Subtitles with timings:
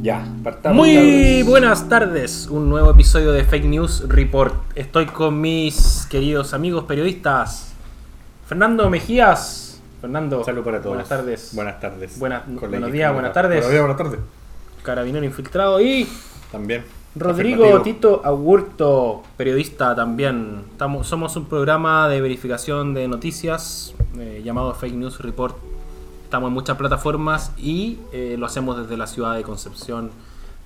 [0.00, 0.76] Ya, partamos.
[0.76, 4.54] Muy buenas tardes, un nuevo episodio de Fake News Report.
[4.76, 7.72] Estoy con mis queridos amigos periodistas.
[8.46, 9.80] Fernando Mejías.
[10.00, 10.90] Fernando, Salud para todos.
[10.90, 11.50] Buenas tardes.
[11.54, 12.18] Buenas tardes.
[12.18, 13.64] Buenas- buenos días, buenas tardes.
[13.64, 14.20] Buenos días, buenas tardes.
[14.84, 16.08] Carabinero infiltrado y
[16.52, 16.84] También.
[17.16, 17.82] Rodrigo Afirmativo.
[17.82, 20.62] Tito Augurto, periodista también.
[20.70, 25.56] Estamos, somos un programa de verificación de noticias eh, llamado Fake News Report.
[26.28, 30.10] Estamos en muchas plataformas y eh, lo hacemos desde la ciudad de Concepción,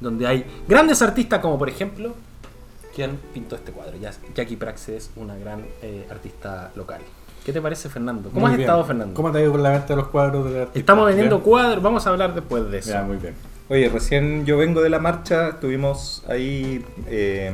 [0.01, 2.17] donde hay grandes artistas como por ejemplo,
[2.97, 3.93] quien pintó este cuadro.
[4.35, 7.01] Jackie Praxe es una gran eh, artista local.
[7.47, 8.29] ¿Qué te parece, Fernando?
[8.31, 8.69] ¿Cómo Muy has bien.
[8.69, 9.15] estado, Fernando?
[9.15, 10.81] ¿Cómo te ha ido con la venta de los cuadros de artistas?
[10.81, 11.49] Estamos vendiendo ¿Bien?
[11.49, 12.91] cuadros, vamos a hablar después de eso.
[12.91, 13.35] Ya, muy bien.
[13.69, 17.53] Oye, recién yo vengo de la marcha, estuvimos ahí eh,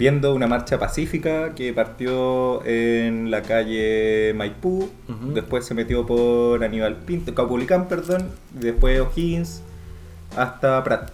[0.00, 4.88] viendo una marcha pacífica que partió en la calle Maipú,
[5.34, 9.60] después se metió por Aníbal Pinto, Caupolicán, perdón, después O'Higgins
[10.34, 11.10] hasta Prat.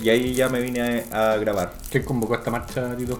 [0.00, 1.74] Y ahí ya me vine a, a grabar.
[1.90, 3.18] ¿Quién convocó esta marcha, Tito?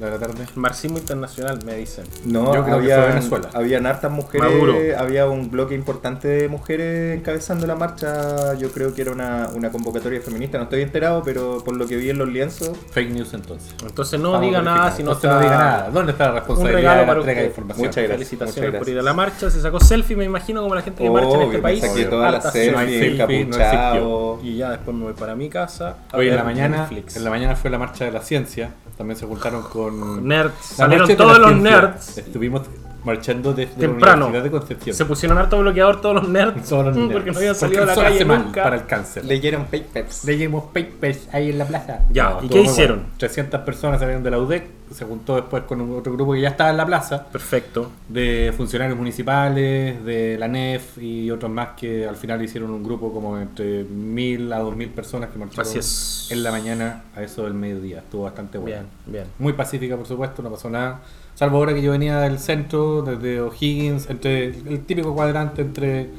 [0.00, 0.46] De la tarde.
[0.54, 2.04] Marxismo internacional, me dicen.
[2.24, 3.50] No, Yo creo que había, fue Venezuela.
[3.52, 4.74] habían hartas mujeres, Maduro.
[4.98, 8.54] había un bloque importante de mujeres encabezando la marcha.
[8.54, 11.96] Yo creo que era una, una convocatoria feminista, no estoy enterado, pero por lo que
[11.96, 13.74] vi en los lienzos, Fake news entonces.
[13.86, 15.34] Entonces no diga nada si no está...
[15.34, 15.90] no diga nada.
[15.90, 17.86] ¿Dónde está la Un responsabilidad regalo de la para entrega de información?
[17.86, 18.16] Muchas gracias.
[18.28, 19.50] Felicitaciones muchas por ir a la marcha.
[19.50, 21.80] Se sacó selfie, me imagino, como la gente que marcha en este me país.
[21.80, 24.38] saqué todas las selfies, no.
[24.42, 25.96] Y ya después me voy para mi casa.
[26.12, 27.16] Hoy en la mañana, Netflix.
[27.16, 28.70] en la mañana fue la marcha de la ciencia.
[29.00, 30.72] También se juntaron con Nerds.
[30.72, 32.18] La Salieron todos los nerds.
[32.18, 32.66] Estuvimos
[33.04, 34.20] marchando desde Temprano.
[34.22, 34.96] la Universidad de Concepción.
[34.96, 36.64] Se pusieron harto bloqueador todos los nerds.
[36.68, 37.12] Todos los nerds.
[37.12, 38.62] Porque no habían Porque salido a la calle nunca.
[38.62, 39.24] para el cáncer.
[39.24, 40.24] Leyeron papers.
[40.24, 42.00] Leímos papers ahí en la plaza.
[42.10, 42.98] Ya, ¿y qué hicieron?
[42.98, 43.12] bueno.
[43.18, 46.70] 300 personas salieron de la UDEC, se juntó después con otro grupo que ya estaba
[46.70, 47.90] en la plaza, Perfecto.
[48.08, 53.12] de funcionarios municipales, de la NEF y otros más que al final hicieron un grupo
[53.12, 56.28] como entre 1000 a 2000 personas que marcharon Así es.
[56.30, 57.98] en la mañana a eso del mediodía.
[57.98, 58.78] Estuvo bastante bueno.
[59.06, 59.24] Bien, bien.
[59.38, 61.00] Muy pacífica, por supuesto, no pasó nada.
[61.40, 66.10] Salvo ahora que yo venía del centro, desde O'Higgins, entre el típico cuadrante entre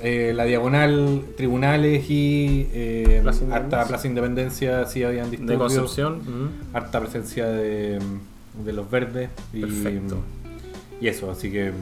[0.00, 3.86] eh, la diagonal, tribunales y eh, Plaza hasta Independencia.
[3.86, 5.72] Plaza Independencia, sí habían De disturbios.
[5.74, 6.20] Concepción.
[6.20, 6.74] mm.
[6.74, 7.98] Harta presencia de,
[8.64, 9.28] de los verdes.
[9.52, 10.20] Y, Perfecto.
[11.02, 11.72] Y eso, así que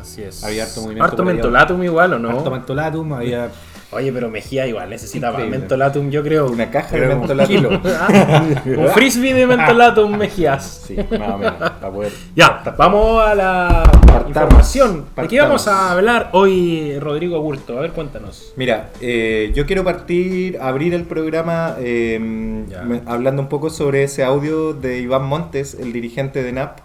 [0.00, 0.44] Así es.
[0.44, 2.30] Había harto movimiento Harto mentolatum igual, ¿o no?
[2.30, 3.50] harto mentolatum, había
[3.92, 6.50] Oye, pero Mejía igual necesita mentolatum, yo creo.
[6.50, 7.80] Una caja de mentolatum.
[7.86, 10.84] Ah, un frisbee de mentolatum Mejías.
[10.86, 14.28] sí, más o menos, para poder Ya, vamos a la Partamos.
[14.28, 15.04] información.
[15.16, 15.68] ¿De qué vamos Partamos.
[15.68, 17.78] a hablar hoy, Rodrigo Burto?
[17.78, 18.52] A ver, cuéntanos.
[18.56, 24.24] Mira, eh, yo quiero partir, abrir el programa eh, me- hablando un poco sobre ese
[24.24, 26.78] audio de Iván Montes, el dirigente de NAP,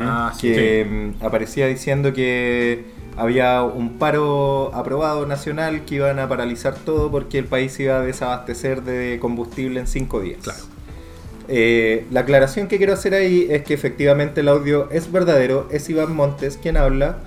[0.00, 0.52] Ah, sí.
[0.52, 0.84] que
[1.20, 2.84] mm, aparecía diciendo que
[3.20, 8.00] había un paro aprobado nacional que iban a paralizar todo porque el país iba a
[8.00, 10.40] desabastecer de combustible en cinco días.
[10.42, 10.60] Claro.
[11.46, 15.90] Eh, la aclaración que quiero hacer ahí es que efectivamente el audio es verdadero, es
[15.90, 17.18] Iván Montes quien habla,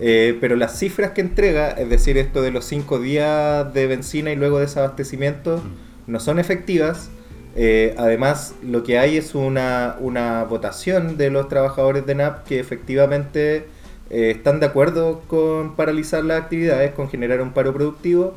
[0.00, 4.32] eh, pero las cifras que entrega, es decir, esto de los cinco días de benzina
[4.32, 5.62] y luego desabastecimiento,
[6.08, 7.08] no son efectivas.
[7.54, 12.58] Eh, además, lo que hay es una, una votación de los trabajadores de NAP que
[12.58, 13.75] efectivamente
[14.10, 18.34] eh, están de acuerdo con paralizar las actividades, con generar un paro productivo,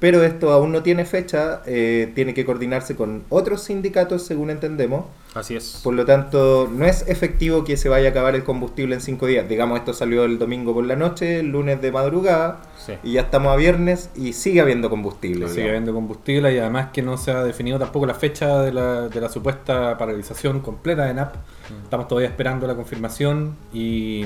[0.00, 5.04] pero esto aún no tiene fecha, eh, tiene que coordinarse con otros sindicatos, según entendemos.
[5.32, 5.80] Así es.
[5.84, 9.26] Por lo tanto, no es efectivo que se vaya a acabar el combustible en cinco
[9.28, 9.48] días.
[9.48, 12.94] Digamos, esto salió el domingo por la noche, el lunes de madrugada, Sí.
[13.04, 15.46] y ya estamos a viernes y sigue habiendo combustible.
[15.46, 15.68] Sigue digamos.
[15.70, 19.20] habiendo combustible y además que no se ha definido tampoco la fecha de la, de
[19.20, 21.36] la supuesta paralización completa de NAP.
[21.84, 24.24] Estamos todavía esperando la confirmación y,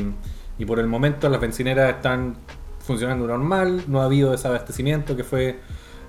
[0.58, 2.36] y por el momento las bencineras están
[2.80, 5.58] funcionando normal, no ha habido desabastecimiento que fue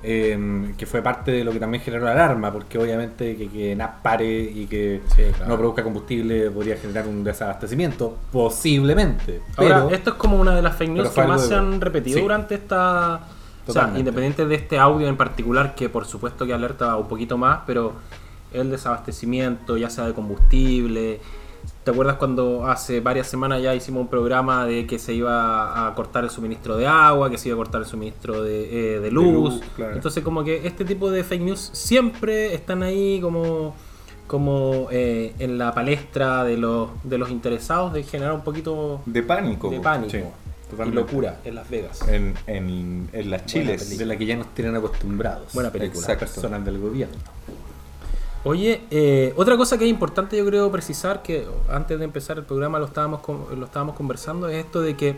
[0.04, 3.76] eh, que fue parte de lo que también generó la alarma, porque obviamente que, que
[3.76, 5.48] NAP pare y que Sí, claro.
[5.48, 9.42] no produzca combustible podría generar un desabastecimiento, posiblemente.
[9.58, 11.82] Ahora, pero esto es como una de las fake news que más de- se han
[11.82, 12.22] repetido sí.
[12.22, 13.22] durante esta...
[13.66, 17.38] O sea, independiente de este audio en particular, que por supuesto que alerta un poquito
[17.38, 17.94] más, pero
[18.54, 21.20] el desabastecimiento, ya sea de combustible...
[21.88, 25.96] ¿Te acuerdas cuando hace varias semanas ya hicimos un programa de que se iba a
[25.96, 29.10] cortar el suministro de agua, que se iba a cortar el suministro de, eh, de
[29.10, 29.54] luz?
[29.54, 29.94] luz, claro.
[29.94, 33.74] Entonces como que este tipo de fake news siempre están ahí como
[34.28, 39.24] como eh, en la palestra de los, de los interesados de generar un poquito De
[39.24, 39.70] pánico.
[39.70, 42.06] de pánico sí, y locura en Las Vegas.
[42.10, 43.98] En, en, en las chiles.
[43.98, 45.54] de la que ya nos tienen acostumbrados.
[45.54, 46.06] Buena película.
[46.06, 47.16] Las personas del gobierno.
[48.48, 52.46] Oye, eh, otra cosa que es importante yo creo precisar, que antes de empezar el
[52.46, 55.18] programa lo estábamos, lo estábamos conversando, es esto de que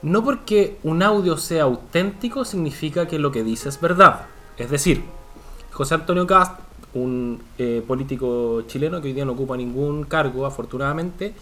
[0.00, 4.28] no porque un audio sea auténtico significa que lo que dice es verdad.
[4.56, 5.04] Es decir,
[5.72, 6.58] José Antonio Cast,
[6.94, 11.34] un eh, político chileno que hoy día no ocupa ningún cargo, afortunadamente,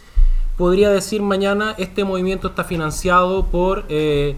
[0.57, 4.35] podría decir mañana este movimiento está financiado por eh,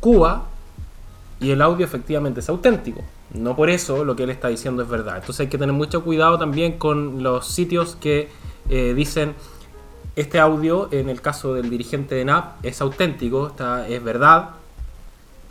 [0.00, 0.46] Cuba
[1.40, 3.02] y el audio efectivamente es auténtico.
[3.32, 5.16] No por eso lo que él está diciendo es verdad.
[5.16, 8.28] Entonces hay que tener mucho cuidado también con los sitios que
[8.68, 9.34] eh, dicen
[10.16, 14.50] este audio, en el caso del dirigente de NAP, es auténtico, está, es verdad,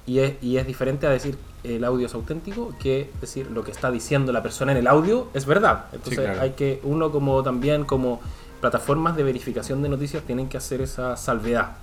[0.06, 3.72] y es, y es diferente a decir el audio es auténtico que decir lo que
[3.72, 5.86] está diciendo la persona en el audio es verdad.
[5.92, 6.42] Entonces claro.
[6.42, 8.22] hay que, uno como también como
[8.62, 11.78] plataformas de verificación de noticias tienen que hacer esa salvedad,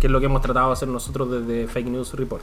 [0.00, 2.42] que es lo que hemos tratado de hacer nosotros desde Fake News Report.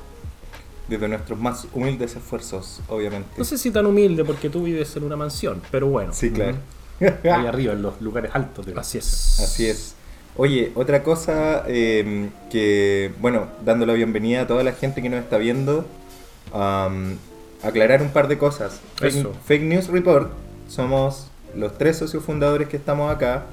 [0.88, 3.30] Desde nuestros más humildes esfuerzos, obviamente.
[3.38, 6.14] No sé si tan humilde porque tú vives en una mansión, pero bueno.
[6.14, 6.58] Sí, claro.
[7.00, 8.66] Ahí arriba, en los lugares altos.
[8.66, 9.40] de Así es.
[9.40, 9.96] Así es.
[10.36, 15.20] Oye, otra cosa eh, que, bueno, dando la bienvenida a toda la gente que nos
[15.20, 15.86] está viendo,
[16.54, 17.18] am,
[17.64, 18.80] aclarar un par de cosas.
[18.96, 19.34] Fake, Eso.
[19.46, 20.32] Fake News Report,
[20.68, 23.46] somos los tres socios fundadores que estamos acá.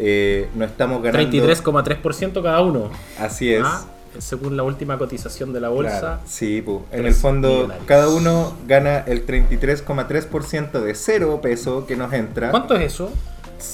[0.00, 1.30] Eh, no estamos ganando.
[1.30, 2.90] 33,3% cada uno.
[3.18, 3.62] Así es.
[3.64, 3.86] Ah,
[4.18, 6.00] según la última cotización de la bolsa.
[6.00, 6.20] Claro.
[6.26, 6.82] Sí, pu.
[6.92, 7.86] en el fondo millonarios.
[7.86, 12.50] cada uno gana el 33,3% de cero peso que nos entra.
[12.50, 13.10] ¿Cuánto es eso?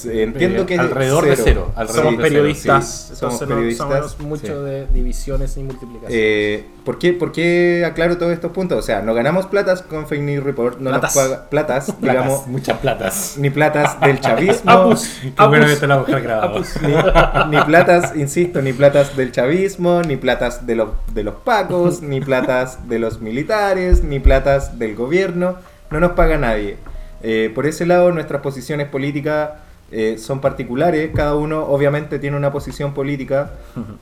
[0.05, 4.21] Entiendo que alrededor de cero, alrededor Somos de cero, periodistas, sí, entonces somos no periodistas,
[4.21, 4.65] mucho sí.
[4.65, 6.17] de divisiones y multiplicaciones.
[6.17, 8.79] Eh, ¿por, qué, ¿Por qué aclaro todos estos puntos?
[8.79, 11.17] O sea, no ganamos platas con Fake News Report, no Platas.
[11.17, 13.35] nos paga platas, Platas, digamos, muchas platas.
[13.39, 16.75] ni platas del chavismo, Apus, apus, la apus.
[16.83, 22.03] ni, ni platas, insisto, ni platas del chavismo, ni platas de los, de los pacos,
[22.03, 25.57] ni platas de los militares, ni platas del gobierno,
[25.91, 26.77] no nos paga nadie.
[27.23, 29.51] Eh, por ese lado, nuestras posiciones políticas
[29.93, 33.53] eh, son particulares, cada uno obviamente tiene una posición política,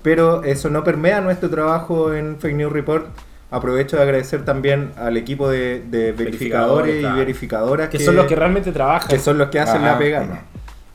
[0.02, 3.06] pero eso no permea nuestro trabajo en Fake News Report.
[3.50, 8.26] Aprovecho de agradecer también al equipo de, de verificadores Verificadores, y verificadoras que son los
[8.26, 9.08] que realmente trabajan.
[9.08, 9.92] que son los que hacen Ajá.
[9.92, 10.42] la pega.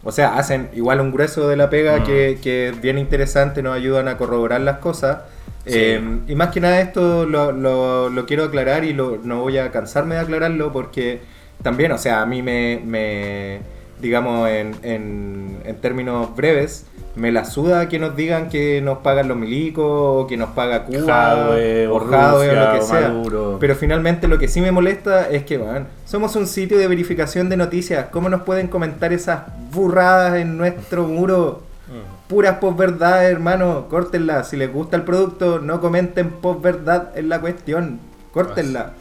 [0.04, 2.04] O sea, hacen igual un grueso de la pega Mm.
[2.04, 5.20] que, que es bien interesante, nos ayudan a corroborar las cosas.
[5.66, 5.72] Sí.
[5.80, 9.58] Eh, y más que nada esto lo, lo- lo quiero aclarar y lo- no voy
[9.58, 11.22] a cansarme de aclararlo porque
[11.64, 13.62] también, o sea, a mí me, me
[14.04, 16.86] digamos, en, en- en términos breves,
[17.16, 20.84] me la suda que nos digan que nos pagan los milicos, o que nos paga
[20.86, 23.02] Cuba, Jadwe, o Jadwe, o lo que o sea.
[23.10, 23.58] Maduro.
[23.60, 27.50] Pero finalmente lo que sí me molesta es que, man, somos un sitio de verificación
[27.50, 28.08] de noticias.
[28.12, 29.42] ¿Cómo nos pueden comentar esas
[29.72, 31.62] burradas en nuestro muro?
[31.88, 32.28] Mm.
[32.30, 33.86] Puras posverdades, hermano.
[33.90, 34.44] Córtenla.
[34.44, 38.00] Si les gusta el producto, no comenten posverdad en la cuestión.
[38.34, 38.94] Córtenla.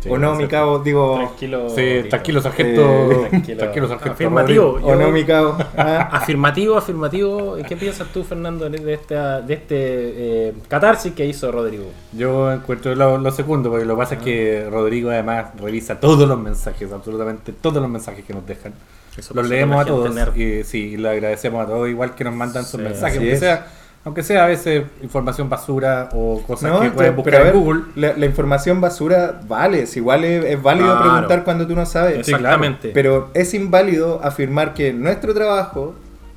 [0.00, 1.16] Sí, o no, mi cabo, digo.
[1.16, 1.68] Tranquilo.
[1.68, 3.12] Sí, tranquilo, sargento.
[3.12, 3.58] Eh, tranquilo.
[3.58, 4.12] tranquilo, sargento.
[4.12, 4.78] Afirmativo.
[4.82, 5.56] O no, mi cabo.
[5.76, 7.58] Ah, Afirmativo, afirmativo.
[7.58, 11.84] ¿Y ¿Qué piensas tú, Fernando, de esta, de este eh, catarsis que hizo Rodrigo?
[12.12, 16.26] Yo encuentro lo, lo segundo, porque lo que pasa es que Rodrigo además revisa todos
[16.26, 18.72] los mensajes, absolutamente todos los mensajes que nos dejan.
[19.16, 22.64] Eso Los leemos a todos y sí, le agradecemos a todos, igual que nos mandan
[22.64, 23.40] sus Sí, mensajes, es.
[23.40, 23.66] sea,
[24.04, 27.82] aunque sea a veces información basura o cosas no, que pueden pero buscar en Google.
[27.96, 29.86] La, la información basura vale.
[29.86, 31.02] Si igual es, es válido Claro.
[31.10, 32.24] preguntar cuando tú no sabes.
[32.26, 32.38] Sí, claro.
[32.46, 32.90] Exactamente.
[32.94, 35.94] Pero es inválido afirmar que nuestro trabajo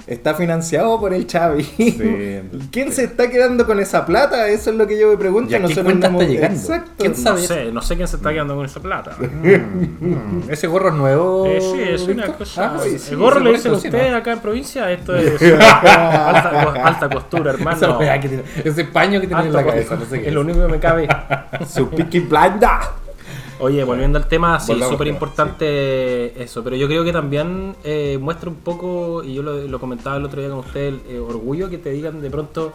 [0.08, 1.64] está financiado por el Chavi.
[1.64, 2.42] Sí.
[2.72, 4.48] ¿Quién se está quedando con esa plata?
[4.50, 5.52] Eso es lo que yo me pregunto.
[5.52, 6.60] ¿Y a qué Nosotros cuenta no está llegando?
[6.60, 6.92] Exacto.
[6.98, 7.42] ¿Quién no sabe?
[7.42, 9.16] sé, no sé quién se está quedando con esa plata.
[10.04, 11.46] Mm, Ese gorro es nuevo.
[11.48, 12.74] Eh, sí, es una cosa.
[12.76, 14.18] Ah, sí, ¿El gorro por dicen ustedes ¿no?
[14.18, 14.92] acá en provincia?
[14.92, 18.00] Esto es alta, co- alta costura, hermano.
[18.64, 20.00] ese paño que tiene en la cabeza, costura.
[20.02, 21.08] no sé qué es lo único que me cabe.
[21.68, 22.82] Su piqui blanda.
[23.64, 28.18] Oye, volviendo al tema, sí, Volvamos súper importante eso, pero yo creo que también eh,
[28.20, 31.20] muestra un poco, y yo lo, lo comentaba el otro día con usted, el eh,
[31.20, 32.74] orgullo que te digan de pronto,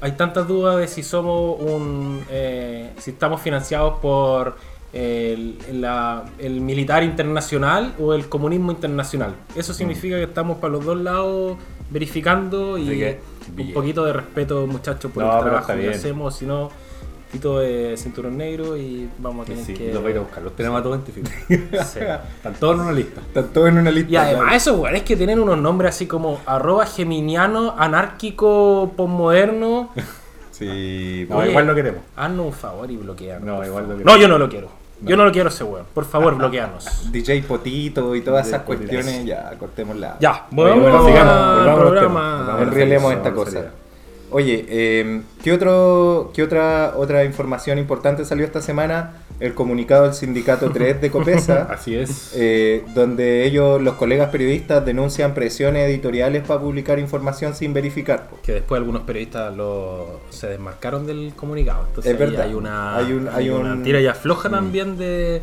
[0.00, 4.56] hay tantas dudas de si somos un, eh, si estamos financiados por
[4.92, 9.34] el, la- el militar internacional o el comunismo internacional.
[9.54, 11.56] Eso significa que estamos para los dos lados
[11.90, 12.88] verificando y
[13.56, 16.70] un poquito de respeto, muchachos, por No, el trabajo que hacemos, si no...
[17.30, 19.92] Tito de cinturón negro y vamos a tener Sí, que...
[19.92, 21.86] los voy a ir a buscar, los tenemos a todos identificados.
[21.88, 21.98] Sí.
[22.36, 23.20] Están todos en una lista.
[23.20, 24.10] Están todos en una lista.
[24.12, 29.90] Y además esos weones que tienen unos nombres así como arroba geminiano, anárquico, posmoderno.
[30.50, 31.26] Sí.
[31.30, 31.50] No, Oye.
[31.50, 32.00] igual lo queremos.
[32.16, 33.44] Haznos un favor y bloqueanos.
[33.44, 33.98] No, igual favor.
[33.98, 34.68] lo No, yo no lo quiero.
[35.02, 35.86] Yo no lo quiero ese weón.
[35.94, 37.10] Por favor, bloqueanos.
[37.10, 38.88] DJ Potito y todas DJ esas Potito.
[38.90, 40.16] cuestiones, ya, cortémosla.
[40.20, 42.56] Ya, Oye, volvamos bueno, sigamos, al volvamos al programa.
[42.60, 43.50] Enrielemos esta cosa.
[43.52, 43.72] seriedad.
[44.32, 49.24] Oye, eh, ¿qué, otro, ¿qué otra, otra información importante salió esta semana?
[49.40, 51.62] El comunicado del sindicato 3 de Copesa.
[51.70, 52.32] Así es.
[52.36, 58.28] eh, donde ellos, los colegas periodistas, denuncian presiones editoriales para publicar información sin verificar.
[58.42, 61.86] Que después algunos periodistas lo, se desmarcaron del comunicado.
[61.88, 62.42] Entonces Es verdad.
[62.42, 64.52] hay una, Hay un- hay una un- tira y afloja Mm.
[64.52, 65.42] también de,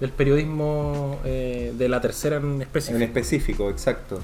[0.00, 2.96] del periodismo eh, de la tercera en específico.
[2.96, 4.20] En específico, exacto.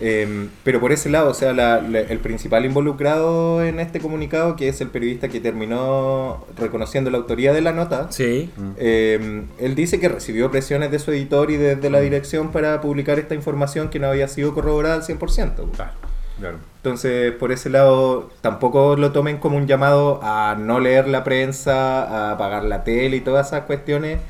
[0.00, 4.54] Eh, pero por ese lado, o sea, la- la- el principal involucrado en este comunicado,
[4.54, 8.50] que es el periodista que terminó reconociendo la autoría de la nota, Sí.
[8.76, 11.92] eh, él dice que recibió presiones de su editor y desde Mm.
[11.92, 15.68] la dirección para publicar esta información que no había sido corroborada al 100%.
[15.74, 15.92] Claro,
[16.38, 16.58] claro.
[16.76, 22.04] Entonces, por ese lado, tampoco lo tomen como un llamado a no leer la prensa,
[22.04, 24.20] a apagar la tele y todas esas cuestiones,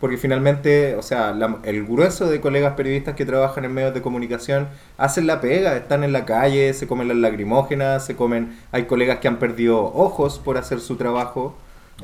[0.00, 4.00] porque finalmente, o sea, la- el grueso de colegas periodistas que trabajan en medios de
[4.02, 8.84] comunicación hacen la pega, están en la calle, se comen las lagrimógenas, se comen, hay
[8.84, 11.56] colegas que han perdido ojos por hacer su trabajo.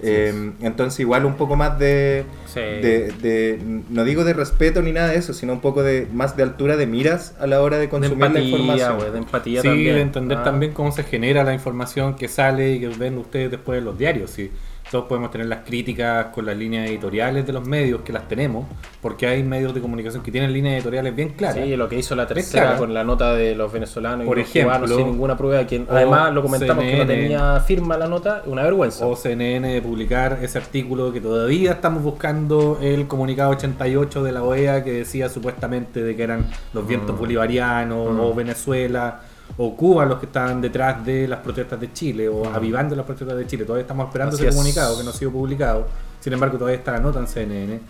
[0.03, 2.59] Eh, entonces igual un poco más de, Sí.
[2.59, 3.61] de, de-
[3.91, 6.77] no digo de respeto ni nada de eso, sino un poco de más de altura
[6.77, 9.13] de miras a la hora de de consumir la información.
[9.13, 9.95] de empatía Sí, también.
[9.95, 10.43] de entender Ah.
[10.43, 13.97] también cómo se genera la información que sale y que ven ustedes después en los
[13.97, 14.31] diarios.
[14.31, 14.51] Sí.
[14.91, 18.67] Todos podemos tener las críticas con las líneas editoriales de los medios, que las tenemos,
[19.00, 21.57] porque hay medios de comunicación que tienen líneas editoriales bien claras.
[21.64, 24.50] Sí, lo que hizo la tercera con la nota de los venezolanos Por y los
[24.50, 25.67] ejemplo, cubanos sin ninguna prueba.
[25.67, 29.07] Que, además, lo comentamos que no tenía firma la nota, una vergüenza.
[29.07, 34.43] O CNN de publicar ese artículo que todavía estamos buscando el comunicado 88 de la
[34.45, 37.19] OEA que decía supuestamente de que eran los vientos Mm.
[37.19, 38.21] bolivarianos Mm.
[38.21, 39.21] o Venezuela
[39.57, 43.37] o Cuba los que estaban detrás de las protestas de Chile o avivando las protestas
[43.37, 43.65] de Chile.
[43.65, 44.55] Todavía estamos esperando Así ese es.
[44.57, 45.87] comunicado que no ha sido publicado.
[46.21, 47.81] Sin embargo, todavía está la nota en CNN.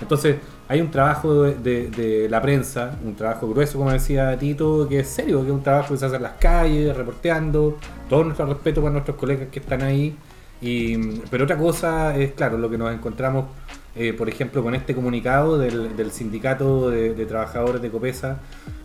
[0.00, 0.36] Entonces,
[0.68, 5.00] hay un trabajo de, de- de la prensa, un trabajo grueso, como decía Tito, que
[5.00, 7.78] es serio, que es un trabajo que se hace en las calles, reporteando,
[8.10, 10.14] todo nuestro respeto para nuestros colegas que están ahí.
[10.60, 10.96] Y,
[11.30, 13.46] pero otra cosa es, claro, lo que nos encontramos,
[13.96, 18.40] eh, por ejemplo, con este comunicado del, del sindicato de, de trabajadores de Copesa,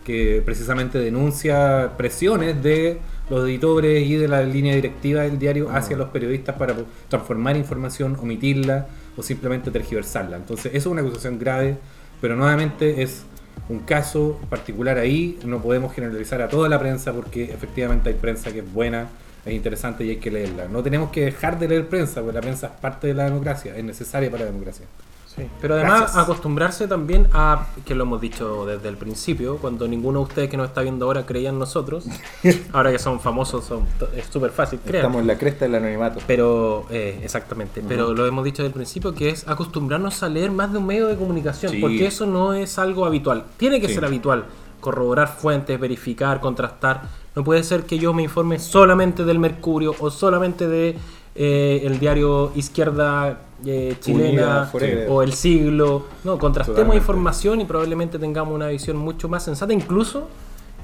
[0.06, 3.00] que precisamente denuncia presiones de
[3.30, 6.76] los editores y de la línea directiva del diario hacia los periodistas para
[7.08, 10.38] transformar información, omitirla o simplemente tergiversarla.
[10.38, 11.78] Entonces, eso es una acusación grave,
[12.20, 13.24] pero nuevamente es
[13.70, 18.52] un caso particular ahí, no podemos generalizar a toda la prensa porque efectivamente hay prensa
[18.52, 19.08] que es buena,
[19.46, 20.68] es interesante y hay que leerla.
[20.68, 23.76] No tenemos que dejar de leer prensa, porque la prensa es parte de la democracia,
[23.76, 24.86] es necesaria para la democracia.
[25.34, 26.18] Sí, Pero además Gracias.
[26.24, 30.58] acostumbrarse también a, que lo hemos dicho desde el principio, cuando ninguno de ustedes que
[30.58, 32.06] nos está viendo ahora creía en nosotros,
[32.74, 35.06] ahora que son famosos son, es súper fácil creer.
[35.06, 36.20] Estamos en la cresta del anonimato.
[36.28, 40.52] Pero, eh, exactamente, pero lo hemos dicho desde el principio que es acostumbrarnos a leer
[40.52, 41.80] más de un medio de comunicación, Sí.
[41.80, 43.46] porque eso no es algo habitual.
[43.56, 43.94] Tiene que Sí.
[43.94, 44.44] ser habitual,
[44.82, 47.04] corroborar fuentes, verificar, contrastar.
[47.36, 50.98] No puede ser que yo me informe solamente del Mercurio o solamente de
[51.36, 56.06] eh, el diario Izquierda eh, Chilena Unida, o El Siglo.
[56.24, 56.98] No, contrastemos Totalmente.
[56.98, 60.28] información y probablemente tengamos una visión mucho más sensata, incluso,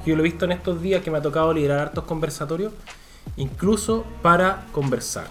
[0.04, 2.72] que yo lo he visto en estos días que me ha tocado liderar hartos conversatorios,
[3.36, 5.28] incluso para conversar.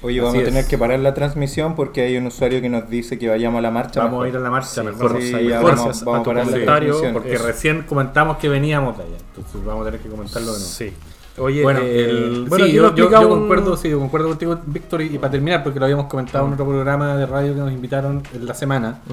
[0.00, 2.88] Oye, Así vamos a tener que parar la transmisión porque hay un usuario que nos
[2.88, 4.00] dice que vayamos a la marcha.
[4.00, 4.26] Vamos mejor.
[4.26, 5.20] a ir a la marcha, Sí, mejor.
[5.20, 7.12] Sí, vamos, a vamos a tu parar la comentario, transmisión.
[7.14, 7.46] Porque Eso.
[7.46, 10.72] recién comentamos que veníamos de allá, entonces vamos a tener que comentarlo de nuevo.
[10.72, 10.92] Sí.
[11.38, 14.28] Oye, Bueno, eh, el- bueno, sí, yo, lo yo- yo un- concuerdo, sí, yo concuerdo
[14.28, 17.54] contigo, Víctor, y, y para terminar, porque lo habíamos comentado en otro programa de radio
[17.54, 19.12] que nos invitaron en la semana, Mm.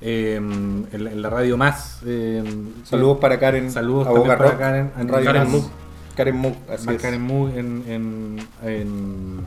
[0.00, 2.00] eh, en, la- en la radio más.
[2.06, 2.42] eh,
[2.84, 3.70] Saludos para Karen.
[3.70, 5.50] Saludos también para Karen, en Radio Karen.
[5.50, 5.70] Moog.
[6.16, 7.02] Karen Moog, así es.
[7.02, 9.40] Karen Moog en, en, en,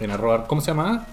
[0.00, 1.06] en arroba, ¿cómo se llama?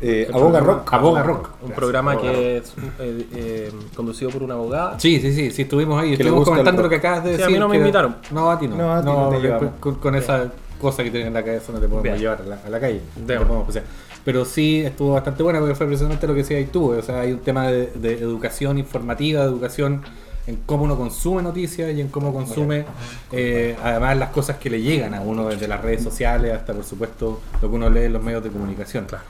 [0.00, 0.92] Eh, Aboga Rock.
[0.92, 1.44] Aboga Rock.
[1.46, 4.98] Un Gracias, programa Aboga que es eh, eh, conducido por una abogada.
[5.00, 6.12] Sí, sí, sí, sí, estuvimos ahí.
[6.14, 6.86] Estuvimos comentando rock.
[6.86, 7.46] lo que acabas de Sí, decir.
[7.46, 8.16] a mí no me que- invitaron.
[8.32, 8.76] No, a ti no.
[8.76, 9.70] No, a ti no te llevamos.
[9.80, 10.50] con, con esa
[10.80, 12.18] cosa que tienes en la cabeza no te podemos Bien.
[12.18, 13.00] llevar a la, a la calle.
[13.16, 13.46] No te Démosle.
[13.46, 13.84] podemos pasear.
[14.24, 16.92] Pero sí estuvo bastante buena porque fue precisamente lo que decías tú.
[16.92, 20.02] O sea, hay un tema de, de educación informativa, de educación
[20.46, 22.84] en cómo uno consume noticias y en cómo consume
[23.32, 26.84] eh, además las cosas que le llegan a uno desde las redes sociales hasta por
[26.84, 29.06] supuesto lo que uno lee en los medios de comunicación.
[29.06, 29.24] Claro.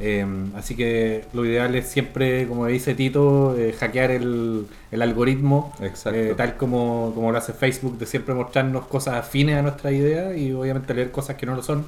[0.00, 5.74] Eh, así que lo ideal es siempre, como dice Tito, eh, hackear el, el algoritmo,
[5.80, 10.36] eh, tal como, como lo hace Facebook, de siempre mostrarnos cosas afines a nuestra idea
[10.36, 11.84] y obviamente leer cosas que no lo son,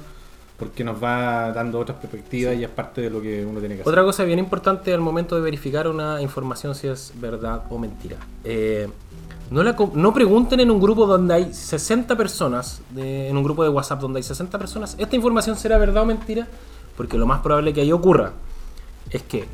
[0.61, 3.81] porque nos va dando otras perspectivas y es parte de lo que uno tiene que
[3.81, 3.91] hacer.
[3.91, 8.17] Otra cosa bien importante al momento de verificar una información si es verdad o mentira.
[8.43, 8.87] Eh,
[9.49, 13.63] no, la no pregunten en un grupo donde hay 60 personas, de- en un grupo
[13.63, 16.47] de WhatsApp donde hay 60 personas, ¿esta información será verdad o mentira?
[16.95, 18.33] Porque lo más probable que ahí ocurra
[19.09, 19.45] es que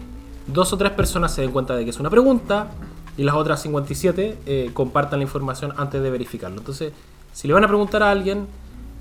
[0.45, 2.67] dos o tres personas se den cuenta de que es una pregunta
[3.15, 6.57] y las otras 57 eh, compartan la información antes de verificarlo.
[6.57, 6.91] Entonces,
[7.33, 8.45] si le van a preguntar a alguien,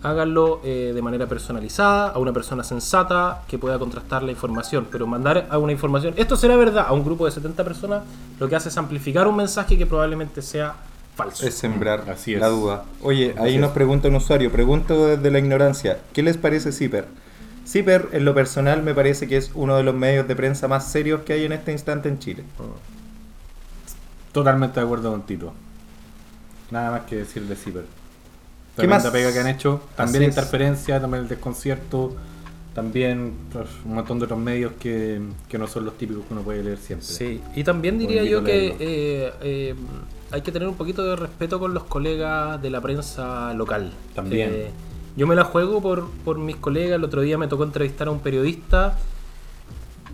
[0.06, 4.86] háganlo eh, de manera personalizada, a una persona sensata que pueda contrastar la información.
[4.90, 8.02] Pero mandar a una información, esto será verdad, a un grupo de 70 personas,
[8.38, 10.76] lo que hace es amplificar un mensaje que probablemente sea
[11.16, 11.46] falso.
[11.46, 12.40] Es sembrar Así es.
[12.40, 12.84] la duda.
[13.02, 17.06] Oye, ahí nos pregunta un usuario, pregunto desde la ignorancia, ¿qué les parece Zipper?
[17.66, 20.86] Zipper, en lo personal, me parece que es uno de los medios de prensa más
[20.86, 22.44] serios que hay en este instante en Chile.
[24.30, 25.52] Totalmente de acuerdo con Tito.
[26.70, 27.84] Nada más que decir de Zipper.
[28.76, 29.06] ¿Qué más?
[29.06, 29.80] pega que han hecho.
[29.96, 30.36] También Así es.
[30.36, 32.14] interferencia, también el desconcierto.
[32.74, 35.18] También pues, un montón de otros medios que,
[35.48, 37.06] que no son los típicos que uno puede leer siempre.
[37.06, 39.74] Sí, y también diría yo que eh, eh,
[40.30, 43.94] hay que tener un poquito de respeto con los colegas de la prensa local.
[44.14, 44.50] También.
[44.52, 44.70] Eh,
[45.16, 46.96] yo me la juego por, por mis colegas.
[46.96, 48.98] El otro día me tocó entrevistar a un periodista,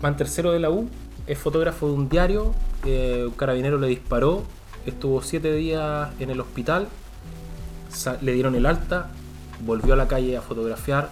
[0.01, 0.87] man tercero de la U,
[1.27, 2.53] es fotógrafo de un diario.
[2.85, 4.43] un carabinero le disparó,
[4.85, 6.87] estuvo siete días en el hospital,
[8.21, 9.07] le dieron el alta,
[9.65, 11.09] volvió a la calle a fotografiar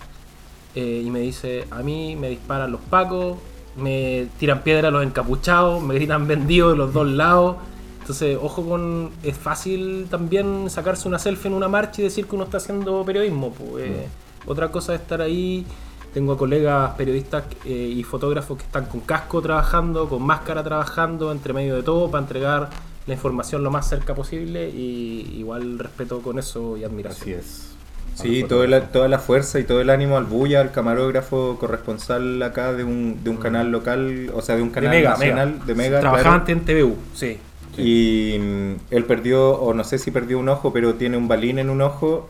[0.75, 3.37] eh, y me dice, a mí me disparan los pacos,
[3.75, 7.57] me tiran piedra los encapuchados, me gritan vendidos de los dos lados.
[7.99, 9.11] Entonces, ojo con...
[9.23, 13.03] Es fácil también sacarse una selfie en una marcha y decir que uno está haciendo
[13.05, 13.51] periodismo.
[13.51, 14.07] pues, eh.
[14.47, 15.65] Otra cosa es estar ahí.
[16.13, 21.53] Tengo colegas periodistas eh, y fotógrafos que están con casco trabajando, con máscara trabajando, entre
[21.53, 22.69] medio de todo, para entregar
[23.07, 24.69] la información lo más cerca posible.
[24.69, 27.21] Y igual respeto con eso y admiración.
[27.21, 27.67] Así es.
[28.15, 28.69] Sí, fotógrafo.
[28.71, 32.83] la- toda la fuerza y todo el ánimo al Bulla, al camarógrafo corresponsal acá de
[32.83, 35.65] un, de un canal local, o sea, de un De canal Mega, nacional Mega.
[35.65, 35.99] de Mega.
[36.01, 36.59] Trabajaba claro.
[36.59, 37.37] en TVU, sí.
[37.77, 41.57] Y mm, él perdió, o no sé si perdió un ojo, pero tiene un balín
[41.57, 42.29] en un ojo.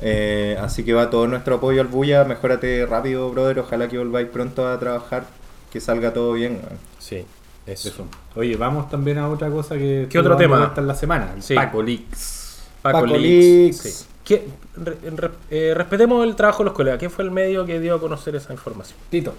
[0.00, 2.24] Eh, así que va todo nuestro apoyo al Bulla.
[2.24, 3.60] Mejórate rápido, brother.
[3.60, 5.24] Ojalá que volváis pronto a trabajar.
[5.72, 6.60] Que salga todo bien.
[6.98, 7.24] Sí,
[7.66, 7.88] eso.
[7.88, 8.06] Eso.
[8.36, 10.06] Oye, vamos también a otra cosa que...
[10.10, 10.58] ¿Qué otro tema?
[10.58, 11.32] vuelta en la semana.
[11.36, 11.54] El Sí.
[11.54, 12.62] Paco Leaks.
[12.82, 13.22] Paco, Paco Leaks.
[13.22, 13.76] Leaks.
[13.98, 14.06] Sí.
[14.24, 16.98] ¿Qué- re- en re- eh, respetemos el trabajo de los colegas.
[16.98, 18.98] ¿Quién fue el medio que dio a conocer esa información?
[19.10, 19.34] Tito.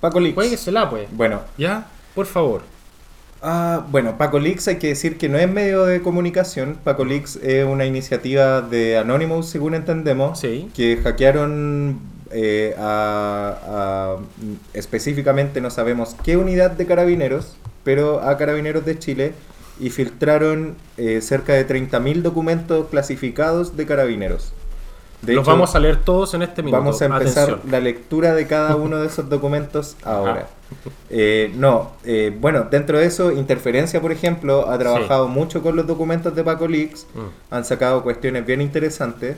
[0.00, 0.34] Paco Leaks.
[0.34, 1.08] Jueguesela, pues.
[1.12, 1.86] Bueno, ¿Ya?
[2.14, 2.62] Por favor.
[3.42, 6.78] Ah, bueno, Paco Leaks hay que decir que no es medio de comunicación.
[6.82, 10.70] Paco Leaks es una iniciativa de Anonymous, según entendemos, Sí.
[10.74, 11.98] que hackearon
[12.34, 14.16] eh, a, a-
[14.74, 19.32] específicamente no sabemos qué unidad de carabineros, pero a carabineros de Chile
[19.80, 24.52] y filtraron eh, cerca de 30.000 documentos clasificados de carabineros.
[25.22, 26.78] De Los hecho, vamos a leer todos en este minuto.
[26.82, 27.70] Vamos a empezar Atención.
[27.72, 30.48] la lectura de cada uno de esos documentos ahora.
[31.08, 35.86] Eh, no, eh, bueno, dentro de eso, Interferencia, por ejemplo, ha trabajado mucho con los
[35.86, 37.54] documentos de Paco Leaks, Mm.
[37.54, 39.36] han sacado cuestiones bien interesantes.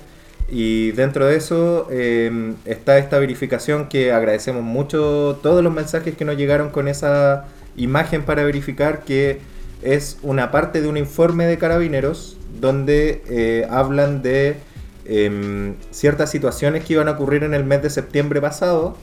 [0.48, 6.24] Y dentro de eso eh, está esta verificación que agradecemos mucho todos los mensajes que
[6.24, 9.40] nos llegaron con esa imagen para verificar que
[9.82, 14.56] es una parte de un informe de carabineros donde eh, hablan de
[15.04, 18.96] em, ciertas situaciones que iban a ocurrir en el mes de septiembre pasado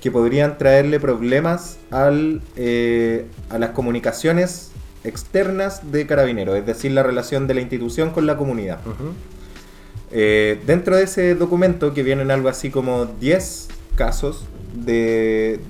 [0.00, 4.70] que podrían traerle problemas al, eh, a las comunicaciones
[5.04, 8.80] externas de carabineros, es decir, la relación de la institución con la comunidad.
[10.12, 14.44] Eh, dentro de ese documento, que vienen algo así como 10 casos
[14.74, 15.60] de,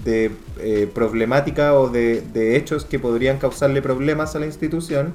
[0.58, 5.12] eh, problemática o de, hechos que podrían causarle problemas a la institución,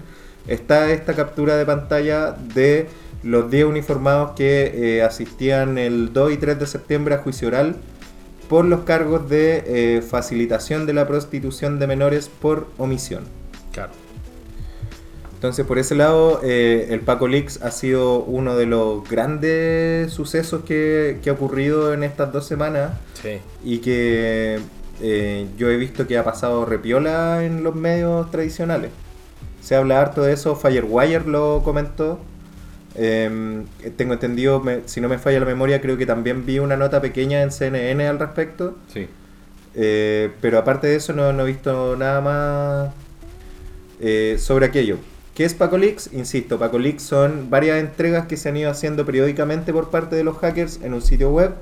[0.48, 2.88] está esta captura de pantalla de
[3.24, 7.78] los 10 uniformados que eh, asistían el 2 y 3 de septiembre a juicio oral
[8.48, 13.24] por los cargos de facilitación de la prostitución de menores por omisión.
[13.72, 14.05] Claro.
[15.36, 20.64] Entonces, por ese lado, eh, el Paco Leaks ha sido uno de los grandes sucesos
[20.64, 23.38] que, que ha ocurrido en estas dos semanas Sí.
[23.64, 24.60] y que
[25.02, 28.90] eh, yo he visto que ha pasado repiola en los medios tradicionales.
[29.62, 32.20] Se habla harto de eso, Firewire lo comentó.
[32.96, 33.64] Eh,
[33.98, 37.02] tengo entendido, me- si no me falla la memoria, creo que también vi una nota
[37.02, 38.78] pequeña en CNN al respecto.
[38.92, 39.08] Sí.
[39.76, 42.90] Eh, pero aparte de eso no, no he visto nada más
[44.42, 44.98] sobre aquello.
[45.36, 46.12] ¿Qué es Paco Leaks?
[46.14, 50.24] Insisto, Paco Leaks son varias entregas que se han ido haciendo periódicamente por parte de
[50.24, 51.54] los hackers en un sitio web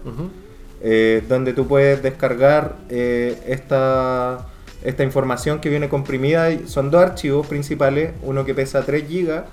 [0.83, 4.47] eh, donde tú puedes descargar eh, esta,
[4.83, 6.51] esta información que viene comprimida.
[6.67, 9.43] Son dos archivos principales, uno que pesa 3 GB,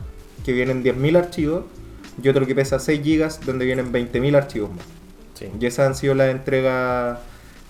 [0.44, 1.64] que vienen 10.000 archivos,
[2.22, 4.84] y otro que pesa 6 GB, donde vienen 20.000 archivos más.
[5.32, 5.46] Sí.
[5.58, 7.20] Y esas han sido las entregas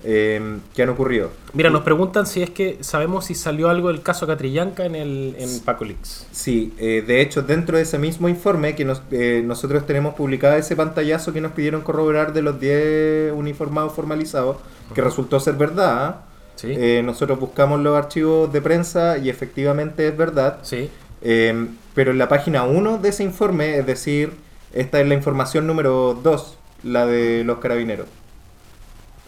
[0.04, 1.30] eh, que han ocurrido.
[1.52, 5.34] Mira, nos preguntan si es que sabemos si salió algo del caso Catrillanca en el
[5.38, 6.26] en Paco Leaks.
[6.32, 10.56] Sí, eh, de hecho, dentro de ese mismo informe que nos- eh, nosotros tenemos publicado
[10.56, 14.56] ese pantallazo que nos pidieron corroborar de los 10 uniformados formalizados,
[14.94, 15.96] que resultó ser verdad.
[16.04, 16.22] ¿ah?
[16.56, 16.68] Sí.
[16.76, 20.58] Eh, nosotros buscamos los archivos de prensa y efectivamente es verdad.
[20.62, 20.90] sí.
[21.22, 24.32] Eh, pero en la página 1 de ese informe, es decir,
[24.72, 28.06] Esta es la información número 2, la de los carabineros.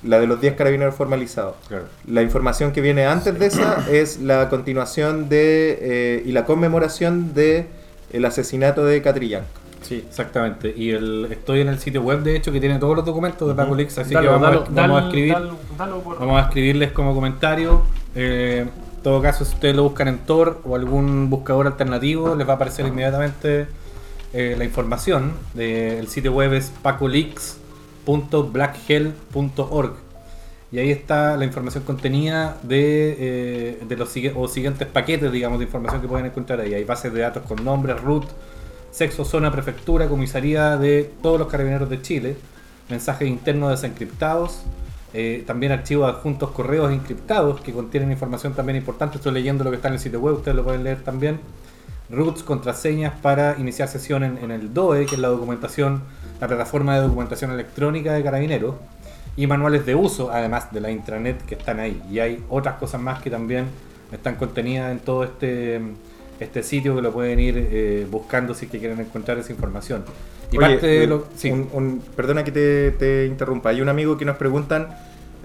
[0.05, 1.55] La de los 10 carabineros formalizados.
[1.69, 1.85] Claro.
[2.09, 7.35] La información que viene antes de esa es la continuación de eh, y la conmemoración
[7.35, 7.67] de
[8.13, 9.47] el asesinato de Catrillanca.
[9.83, 10.73] Sí, exactamente.
[10.77, 13.55] Y el, estoy en el sitio web, de hecho, que tiene todos los documentos de
[13.55, 15.35] Paco Leaks, así Dalo, que vamos, dalo, a, vamos a escribir.
[15.35, 17.83] por- Vamos a escribirles como comentario.
[18.15, 22.47] Eh, en todo caso, si ustedes lo buscan en Tor o algún buscador alternativo, les
[22.47, 23.67] va a aparecer inmediatamente
[24.33, 25.33] eh, la información.
[25.55, 26.71] De, el sitio web es
[28.05, 30.13] pacoleaks.blackhell.org
[30.73, 35.67] y ahí está la información contenida de, eh, de los o siguientes paquetes, digamos, de
[35.67, 36.73] información que pueden encontrar ahí.
[36.73, 38.25] Hay bases de datos con nombres, root,
[38.91, 42.37] sexo, zona, prefectura, comisaría de todos los carabineros de Chile,
[42.89, 44.63] mensajes internos desencriptados,
[45.13, 49.19] eh, también archivos adjuntos, correos encriptados que contienen información también importante.
[49.19, 51.39] Estoy leyendo lo que está en el sitio web, ustedes lo pueden leer también.
[52.13, 56.03] Roots, contraseñas para iniciar sesión en, en el DOE, que es la documentación,
[56.41, 58.75] la plataforma de documentación electrónica de carabineros,
[59.37, 62.03] y manuales de uso, además de la intranet que están ahí.
[62.11, 63.65] Y hay otras cosas más que también
[64.13, 65.81] están contenidas en todo este,
[66.39, 70.05] este sitio que lo pueden ir eh, buscando si es que quieren encontrar esa información.
[70.51, 71.25] Y Oye, parte de lo.
[71.35, 71.51] sí.
[71.51, 73.71] un- un- perdona que te, te interrumpa.
[73.71, 74.89] Hay un amigo que nos preguntan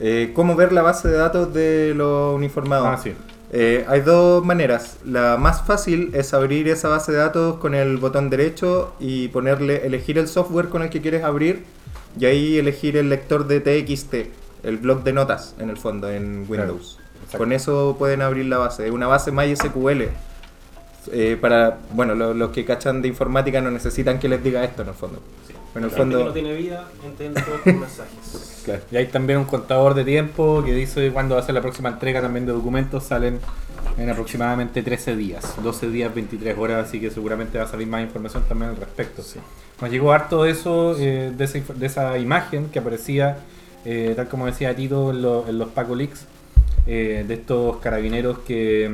[0.01, 2.88] eh, cómo ver la base de datos de los uniformados.
[2.91, 3.13] Ah, sí.
[3.51, 4.97] Eh, hay dos maneras.
[5.05, 9.86] La más fácil es abrir esa base de datos con el botón derecho y ponerle
[9.86, 11.63] elegir el software con el que quieres abrir
[12.19, 14.15] y ahí elegir el lector de TXT,
[14.63, 16.99] el blog de notas en el fondo en Windows.
[17.38, 18.86] con eso pueden abrir la base.
[18.88, 20.10] Es una base MySQL.
[21.12, 24.81] Eh, para, bueno, lo- los que cachan de informática no necesitan que les diga esto
[24.81, 25.21] en el fondo.
[25.75, 28.16] En el La gente que fondo, no tiene vida, entiende todos los mensajes.
[28.67, 28.82] Claro.
[28.91, 31.89] Y hay también un contador de tiempo que dice cuándo va a ser la próxima
[31.89, 33.03] entrega también de documentos.
[33.03, 33.39] Salen
[33.97, 38.01] en aproximadamente 13 días, 12 días, 23 horas, así que seguramente va a salir más
[38.03, 39.23] información también al respecto.
[39.82, 43.39] Nos llegó harto eso eh, de, esa, de esa imagen que aparecía,
[43.86, 46.25] eh, tal como decía Tito en, lo- en los Paco Leaks,
[46.86, 48.89] eh, de estos carabineros que,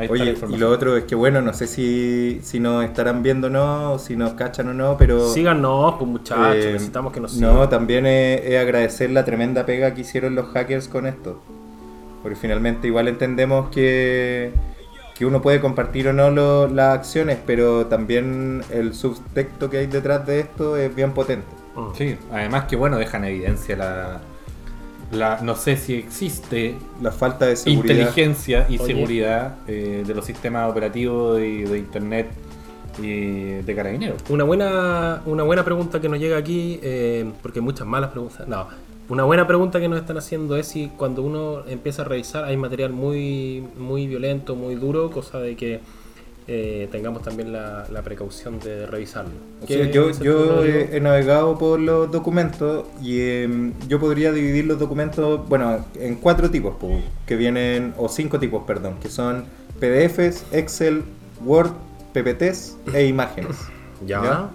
[0.00, 3.22] Está la Oye, y lo otro es que bueno, no sé si, si nos estarán
[3.22, 5.28] viendo o no, o si nos cachan o no, pero...
[5.28, 7.54] Síganos, pues muchachos, eh, necesitamos que nos sigan.
[7.54, 11.40] No, también es, es agradecer la tremenda pega que hicieron los hackers con esto.
[12.22, 14.52] Porque finalmente igual entendemos que,
[15.16, 19.86] que uno puede compartir o no lo- las acciones, pero también el subtexto que hay
[19.86, 21.46] detrás de esto es bien potente.
[21.76, 21.94] Mm.
[21.96, 24.20] Sí, además que bueno, dejan evidencia la,
[25.12, 27.94] la no sé si existe La falta de seguridad.
[27.94, 28.86] inteligencia y Oye.
[28.94, 32.28] seguridad eh, de los sistemas operativos y de internet
[33.00, 34.22] y de carabineros.
[34.28, 38.46] Una buena, una buena pregunta que nos llega aquí, eh, porque hay muchas malas preguntas.
[38.48, 38.66] No,
[39.08, 42.56] una buena pregunta que nos están haciendo es si cuando uno empieza a revisar hay
[42.56, 45.80] material muy, muy violento, muy duro, cosa de que
[46.50, 49.32] eh, tengamos también la, la precaución de revisarlo.
[49.62, 54.32] O ¿Qué sea, yo yo he, he navegado por los documentos y em, yo podría
[54.32, 59.10] dividir los documentos, bueno, en cuatro tipos, po, que vienen, o cinco tipos, perdón, que
[59.10, 59.44] son
[59.78, 61.04] PDFs, Excel,
[61.44, 61.70] Word,
[62.14, 63.56] PPTs e imágenes.
[64.06, 64.22] Ya.
[64.22, 64.50] ¿ya?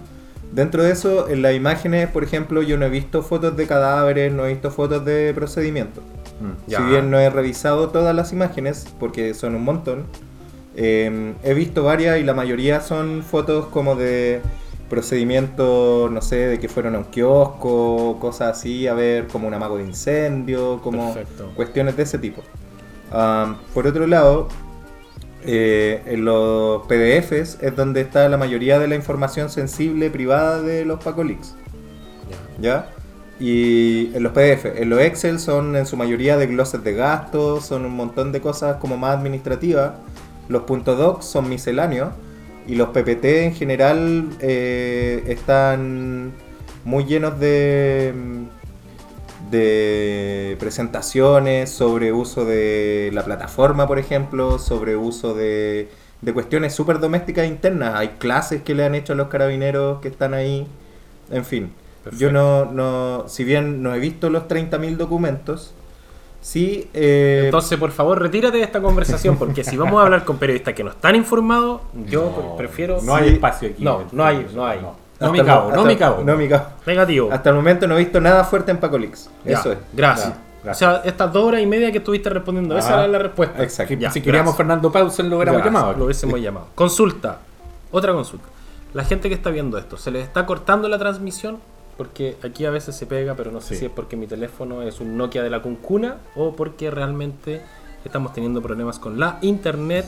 [0.52, 4.32] Dentro de eso, en las imágenes, por ejemplo, yo no he visto fotos de cadáveres,
[4.32, 6.02] no he visto fotos de procedimientos.
[6.40, 6.70] Mm.
[6.70, 6.78] Ya.
[6.78, 10.06] Si bien no he revisado todas las imágenes, porque son un montón,
[10.76, 14.40] eh, he visto varias y la mayoría son fotos como de
[14.88, 19.54] procedimientos, no sé, de que fueron a un kiosco, cosas así, a ver como un
[19.54, 21.50] amago de incendio, como Perfecto.
[21.56, 22.42] cuestiones de ese tipo.
[23.72, 24.48] Por otro lado,
[25.44, 30.84] eh, en los PDFs es donde está la mayoría de la información sensible privada de
[30.84, 31.54] los Pacolix.
[32.58, 32.62] Ya.
[32.62, 32.90] ¿ya?
[33.40, 37.66] Y en los PDF, en los Excel son en su mayoría de glosses de gastos,
[37.66, 39.92] son un montón de cosas como más administrativas.
[40.48, 42.10] Los .docs son misceláneos
[42.66, 46.32] y los PPT en general eh, están
[46.84, 48.12] muy llenos de
[49.50, 55.88] de presentaciones, sobre uso de la plataforma, por ejemplo, sobre uso de,
[56.22, 57.94] de cuestiones súper domésticas e internas.
[57.94, 60.66] Hay clases que le han hecho a los carabineros que están ahí,
[61.30, 61.72] en fin.
[62.18, 65.74] Yo no, no, si bien no he visto los 30.000 documentos,
[66.44, 66.88] sí...
[66.92, 70.74] eh, Entonces, por favor, retírate de esta conversación, porque si vamos a hablar con periodistas
[70.74, 73.00] que no están informados, yo No, prefiero...
[73.02, 73.34] No hay Sí.
[73.36, 73.82] espacio aquí.
[73.82, 74.80] No, no hay, no hay.
[75.20, 76.22] No, me el- cago, no me cago.
[76.24, 76.66] No me cago.
[76.86, 77.28] Negativo.
[77.32, 79.30] Hasta el momento no he visto nada fuerte en Pacolix.
[79.44, 79.78] Ya, Eso es.
[79.92, 80.32] Gracias.
[80.68, 83.62] O sea, estas dos horas y media que estuviste respondiendo, esa era la respuesta.
[83.62, 83.94] Exacto.
[83.94, 84.56] Ya, si queríamos gracias.
[84.56, 85.92] Fernando Pausen lo hubiéramos llamado.
[85.92, 86.68] Lo hubiésemos llamado.
[86.74, 87.38] Consulta.
[87.90, 88.46] Otra consulta.
[88.94, 91.58] La gente que está viendo esto, ¿se les está cortando la transmisión?
[91.96, 93.80] Porque aquí a veces se pega, pero no sé Sí.
[93.80, 97.60] si es porque mi teléfono es un Nokia de la cuncuna o porque realmente
[98.04, 100.04] estamos teniendo problemas con la internet.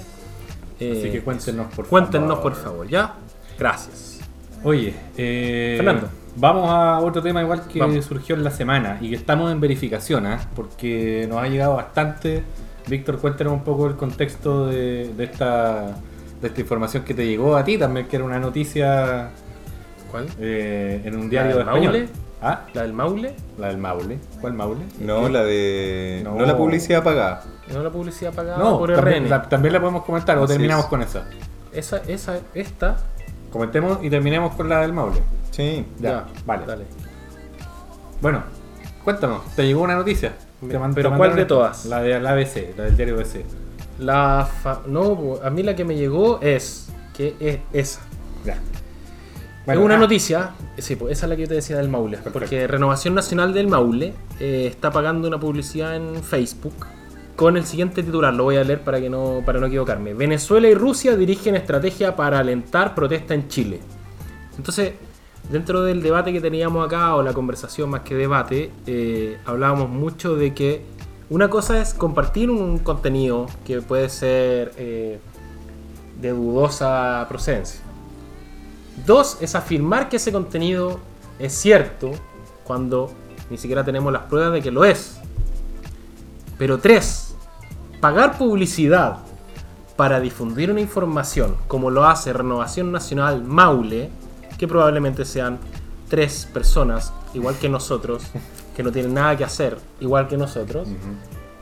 [0.81, 2.43] Eh, Así que cuéntenos, por Cuéntenos, favor.
[2.43, 3.15] por favor, ¿ya?
[3.59, 4.21] Gracias.
[4.65, 6.09] Oye, eh, Fernando.
[6.39, 8.05] Vamos a otro tema igual que Vamos.
[8.05, 10.39] surgió en la semana y que estamos en verificación, ¿ah?
[10.55, 12.43] porque nos ha llegado bastante.
[12.89, 15.97] Víctor, cuéntanos un poco el contexto de, de esta,
[16.43, 19.31] de esta información que te llegó a ti también, que era una noticia
[20.25, 20.29] ¿Cuál?
[20.41, 21.93] eh, en un ¿La diario del español.
[21.93, 22.09] Maule?
[22.43, 22.61] ¿Ah?
[22.75, 23.35] ¿La del Maule?
[23.59, 24.19] La del Maule.
[24.41, 24.85] ¿Cuál Maule?
[25.01, 26.21] No, la de.
[26.25, 26.35] No.
[26.35, 27.43] No, la publicidad pagada.
[27.73, 29.31] ¿No la publicidad pagada No, por también RN?
[29.31, 30.91] la, también la podemos comentar o terminamos es.
[30.91, 31.25] con esa.
[31.73, 32.97] Esa, esa, esta.
[33.51, 35.23] Comentemos y terminemos con la del Maule.
[35.51, 35.85] Sí.
[35.99, 36.67] Ya, vale.
[36.67, 36.85] Dale.
[38.21, 38.43] Bueno,
[39.05, 40.35] cuéntanos, ¿te llegó una noticia?
[40.61, 41.87] Me- Te man- ¿pero te cuál de todas?
[41.87, 43.45] La de la ABC, la del diario ABC.
[43.99, 48.01] La fa- no, a mí la que me llegó es que es esa.
[48.45, 48.59] Ya.
[49.67, 52.19] Es una ah, noticia, sí, pues esa es la que yo te decía del Maule.
[52.19, 52.39] Perfecto.
[52.39, 56.75] Porque Renovación Nacional del Maule eh, está pagando una publicidad en Facebook
[57.37, 60.15] con el siguiente titular, lo voy a leer para, que no, para no equivocarme.
[60.15, 63.81] Venezuela y Rusia dirigen estrategia para alentar protesta en Chile.
[64.57, 64.95] Entonces,
[65.51, 70.35] dentro del debate que teníamos acá, o la conversación más que debate, eh, hablábamos mucho
[70.35, 70.83] de que
[71.29, 75.19] una cosa es compartir un contenido que puede ser eh,
[76.21, 77.81] de dudosa procedencia.
[79.05, 81.01] Dos es afirmar que ese contenido
[81.39, 82.13] es cierto
[82.65, 83.11] cuando
[83.51, 85.19] ni siquiera tenemos las pruebas de que lo es.
[86.59, 87.35] Pero tres,
[88.01, 89.19] pagar publicidad
[89.97, 94.11] para difundir una información como lo hace Renovación Nacional Maule,
[94.59, 95.59] que probablemente sean
[96.09, 98.25] tres personas, igual que nosotros,
[98.77, 100.89] que no tienen nada que hacer, igual que nosotros,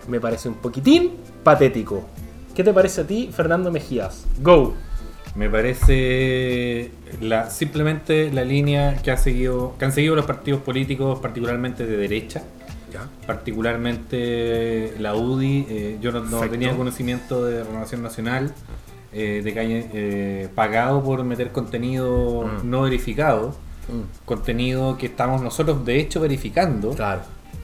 [0.08, 2.04] me parece un poquitín patético.
[2.54, 4.24] ¿Qué te parece a ti, Fernando Mejías?
[4.40, 4.74] Go.
[5.34, 11.18] Me parece la, simplemente la línea que, ha seguido, que han seguido los partidos políticos,
[11.18, 12.42] particularmente de derecha,
[13.26, 15.66] particularmente la UDI.
[15.68, 18.54] eh, yo no, tenía conocimiento de Renovación Nacional,
[19.12, 22.70] eh, de que haya eh, pagado por meter contenido Mm.
[22.70, 23.54] no verificado,
[24.24, 26.90] contenido que estamos nosotros de hecho verificando.
[26.90, 27.22] Claro.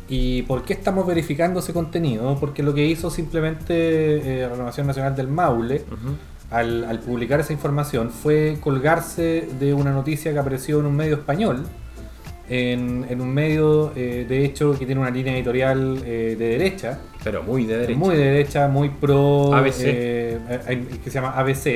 [0.09, 2.37] ¿Y por qué estamos verificando ese contenido?
[2.41, 5.85] Porque lo que hizo simplemente eh, Renovación Nacional del Maule
[6.51, 11.15] al, al publicar esa información fue colgarse de una noticia que apareció en un medio
[11.15, 11.65] español,
[12.49, 16.99] en, en un medio eh, de hecho que tiene una línea editorial eh, de derecha,
[17.23, 17.99] Pero muy de derecha.
[17.99, 19.75] muy de derecha, muy pro, ABC.
[19.85, 20.39] eh,
[21.05, 21.67] que se llama ABC,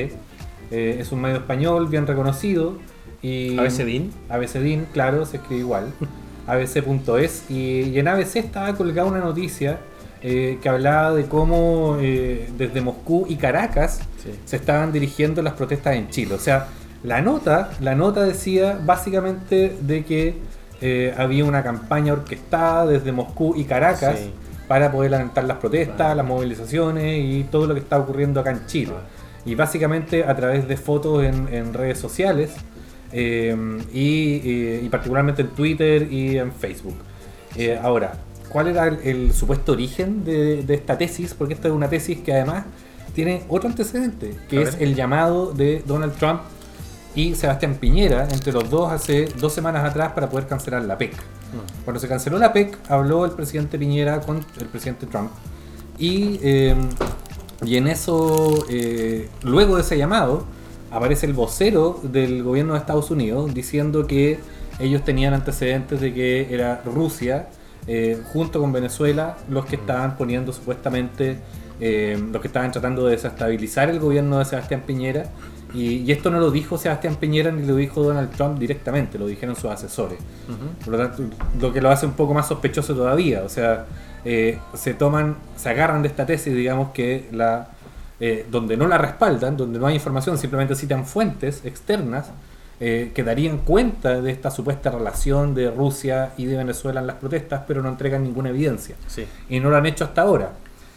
[0.70, 2.76] eh, es un medio español bien reconocido.
[3.22, 4.10] Y ABCDIN.
[4.28, 5.92] ABCDIN, claro, se escribe igual.
[6.46, 9.78] abc.es y, y en ABC estaba colgada una noticia
[10.22, 14.30] eh, que hablaba de cómo desde Moscú y Caracas Sí.
[14.44, 16.34] se estaban dirigiendo las protestas en Chile.
[16.34, 16.68] O sea,
[17.02, 20.34] la nota, la nota decía básicamente de que
[20.80, 24.30] eh, había una campaña orquestada desde Moscú y Caracas Sí.
[24.66, 26.14] para poder alentar las protestas, Claro.
[26.16, 28.92] las movilizaciones y todo lo que está ocurriendo acá en Chile.
[28.92, 29.02] Claro.
[29.46, 32.52] Y básicamente a través de fotos en, en redes sociales
[33.12, 33.54] eh,
[33.92, 36.96] y, eh, y particularmente en Twitter y en Facebook.
[37.82, 38.14] Ahora,
[38.48, 41.34] ¿cuál era el, el supuesto origen de, de esta tesis?
[41.34, 42.64] Porque esta es una tesis que además
[43.14, 46.40] tiene otro antecedente, que es el llamado de Donald Trump
[47.14, 51.14] y Sebastián Piñera entre los dos hace dos semanas atrás para poder cancelar la PEC.
[51.84, 55.30] Cuando se canceló la PEC, habló el presidente Piñera con el presidente Trump.
[55.96, 56.74] Y, eh,
[57.64, 60.44] y en eso, eh, luego de ese llamado,
[60.90, 64.40] aparece el vocero del gobierno de Estados Unidos diciendo que
[64.80, 67.48] ellos tenían antecedentes de que era Rusia,
[67.86, 71.38] eh, junto con Venezuela, los que estaban poniendo supuestamente,
[71.80, 75.26] eh, los que estaban tratando de desestabilizar el gobierno de Sebastián Piñera.
[75.72, 79.26] Y, y esto no lo dijo Sebastián Piñera ni lo dijo Donald Trump directamente, lo
[79.26, 80.18] dijeron sus asesores.
[80.84, 81.24] Por lo tanto,
[81.60, 83.42] lo que lo hace un poco más sospechoso todavía.
[83.42, 83.86] O sea,
[84.24, 87.68] eh, se toman, se agarran de esta tesis, digamos que la,
[88.20, 92.30] eh, donde no la respaldan, donde no hay información, simplemente citan fuentes externas
[92.80, 97.16] eh, que darían cuenta de esta supuesta relación de Rusia y de Venezuela en las
[97.16, 98.96] protestas, pero no entregan ninguna evidencia.
[99.06, 99.26] Sí.
[99.48, 100.52] Y no lo han hecho hasta ahora.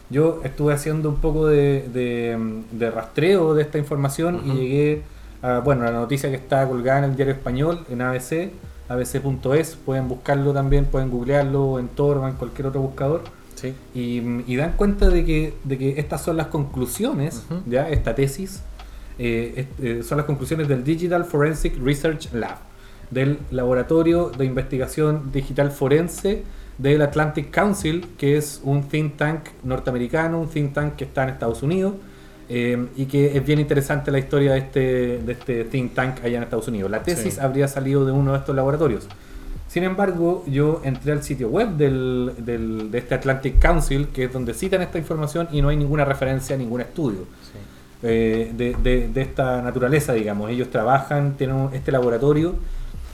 [0.09, 5.01] Yo estuve haciendo un poco de, de- de rastreo de esta información y llegué
[5.41, 8.51] a bueno, la noticia que está colgada en el diario español, en ABC,
[8.89, 13.23] abc.es, pueden buscarlo también, pueden googlearlo en Tor o en cualquier otro buscador.
[13.55, 13.73] Sí.
[13.93, 18.61] Y, y dan cuenta de que, de que estas son las conclusiones, ya esta tesis,
[19.19, 22.57] eh, eh, son las conclusiones del Digital Forensic Research Lab,
[23.09, 26.43] del Laboratorio de Investigación Digital Forense
[26.77, 31.29] del Atlantic Council, que es un think tank norteamericano, un think tank que está en
[31.29, 31.93] Estados Unidos,
[32.49, 34.79] eh, y que es bien interesante la historia de este,
[35.19, 36.89] de este think tank allá en Estados Unidos.
[36.91, 37.39] La tesis Sí.
[37.41, 39.07] habría salido de uno de estos laboratorios.
[39.67, 44.33] Sin embargo, yo entré al sitio web del, del- de este Atlantic Council, que es
[44.33, 47.19] donde citan esta información, y no hay ninguna referencia a ningún estudio
[47.51, 47.57] Sí.
[48.03, 50.49] eh, de, de- de esta naturaleza, digamos.
[50.51, 52.55] Ellos trabajan, tienen este laboratorio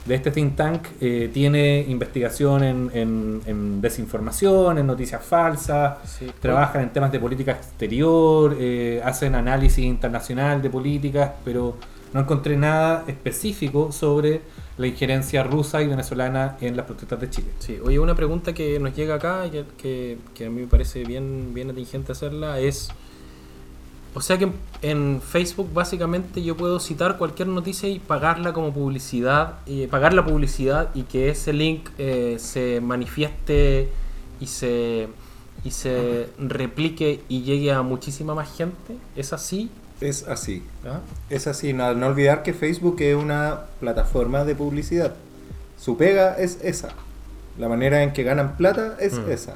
[0.04, 6.26] de este think tank, eh, tiene investigación en, en- en desinformación, en noticias falsas, Sí.
[6.40, 11.76] trabajan en temas de política exterior, eh, hacen análisis internacional de políticas, pero
[12.12, 14.42] no encontré nada específico sobre
[14.76, 17.48] la injerencia rusa y venezolana en las protestas de Chile.
[17.58, 20.66] Sí, oye, una pregunta que nos llega acá y que, que- que a mí me
[20.66, 22.90] parece bien, bien atingente hacerla es,
[24.14, 24.48] o sea que
[24.82, 30.24] en, Facebook básicamente yo puedo citar cualquier noticia y pagarla como publicidad, y pagar la
[30.24, 33.88] publicidad y que ese link eh, se manifieste
[34.40, 35.08] y se,
[35.64, 39.68] y se replique y llegue a muchísima más gente, ¿es así?
[40.00, 40.62] Es así.
[40.86, 41.00] ¿Ah?
[41.30, 45.14] Es así, no, no olvidar que Facebook es una plataforma de publicidad.
[45.80, 46.90] Su pega es esa.
[47.58, 49.30] La manera en que ganan plata es Mm.
[49.30, 49.54] esa.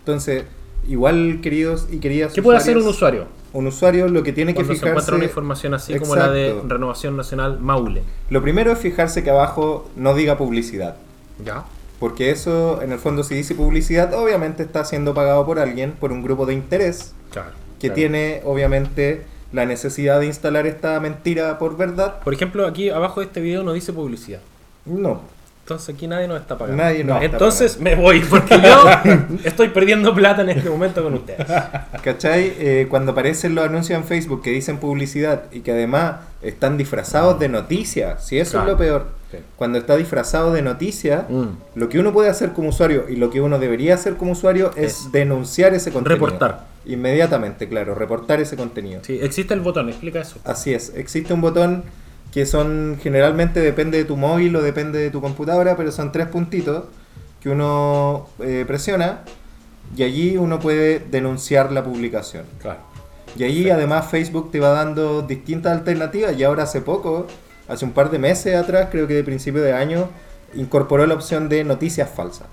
[0.00, 0.44] Entonces,
[0.86, 3.26] igual queridos y queridas ¿Qué puede hacer un usuario?
[3.54, 5.14] Un usuario lo que tiene que Cuando se encuentra fijarse...
[5.16, 6.60] una información así como la de.
[6.66, 8.02] Renovación Nacional Maule.
[8.28, 10.96] Lo primero es fijarse que abajo no diga publicidad.
[11.42, 11.64] ¿Ya?
[12.00, 16.12] Porque eso, en el fondo, si dice publicidad, obviamente está siendo pagado por alguien, por
[16.12, 17.50] un grupo de interés, Claro.
[17.78, 17.94] que Claro.
[17.94, 22.18] tiene, obviamente, la necesidad de instalar esta mentira por verdad.
[22.24, 24.40] Por ejemplo, aquí abajo de este video no dice publicidad.
[24.84, 25.20] No.
[25.64, 26.82] Entonces aquí nadie nos está pagando.
[26.82, 28.84] Nadie nos está Entonces me voy, porque yo
[29.44, 31.46] estoy perdiendo plata en este momento con ustedes.
[32.02, 32.52] ¿Cachai?
[32.58, 37.40] Eh, cuando aparecen los anuncios en Facebook que dicen publicidad y que además están disfrazados
[37.40, 38.66] de noticias, si eso Claro.
[38.66, 39.38] es lo peor, Sí.
[39.56, 41.44] cuando está disfrazado de noticia, Mm.
[41.76, 44.70] lo que uno puede hacer como usuario y lo que uno debería hacer como usuario
[44.76, 46.26] es, Es denunciar ese contenido.
[46.26, 46.66] reportar.
[46.84, 49.00] Inmediatamente, claro, reportar ese contenido.
[49.02, 50.36] Sí, existe el botón, explica eso.
[50.44, 51.84] Así es, existe un botón
[52.34, 56.26] que son generalmente depende de tu móvil o depende de tu computadora, pero son tres
[56.26, 56.86] puntitos
[57.40, 59.20] que uno eh, presiona
[59.96, 62.44] y allí uno puede denunciar la publicación.
[62.60, 62.80] Claro.
[63.38, 67.28] Y allí además Facebook te va dando distintas alternativas y ahora hace poco,
[67.68, 70.08] hace un par de meses atrás, creo que de principio de año,
[70.54, 72.48] incorporó la opción de noticias falsas.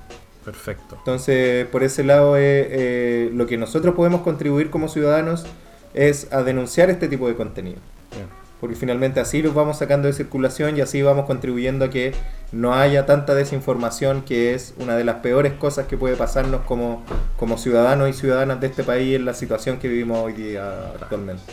[0.46, 0.96] Perfecto.
[0.96, 5.48] Entonces, por ese lado, eh, eh, lo que nosotros podemos contribuir como ciudadanos
[5.96, 7.80] es a denunciar este tipo de contenido.
[8.12, 8.41] Bien.
[8.62, 12.14] Porque finalmente así los vamos sacando de circulación y así vamos contribuyendo a que
[12.54, 17.04] no haya tanta desinformación, que es una de las peores cosas que puede pasarnos como,
[17.38, 21.44] como ciudadanos y ciudadanas de este país en la situación que vivimos hoy día actualmente.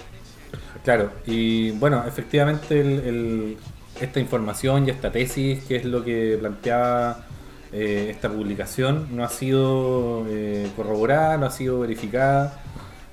[0.84, 3.56] Claro, y bueno, efectivamente el-
[4.00, 7.24] esta información y esta tesis, que es lo que planteaba
[7.72, 12.60] eh, esta publicación, no ha sido eh, corroborada, no ha sido verificada,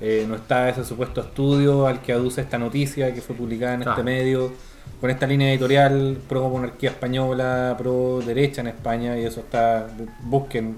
[0.02, 3.82] eh, no está ese supuesto estudio al que aduce esta noticia que fue publicada en
[3.82, 3.92] Claro.
[4.00, 4.52] este medio,
[5.02, 9.88] con esta línea editorial pro monarquía española, pro derecha en España, y eso está,
[10.22, 10.78] busquen,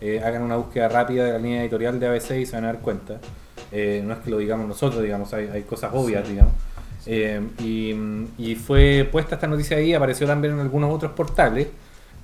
[0.00, 2.66] eh, hagan una búsqueda rápida de la línea editorial de ABC y se van a
[2.68, 3.18] dar cuenta.
[3.72, 6.52] Eh, no es que lo digamos nosotros, digamos, hay, hay cosas obvias, digamos.
[7.06, 7.94] Y,
[8.38, 11.68] y fue puesta esta noticia ahí, apareció también en algunos otros portales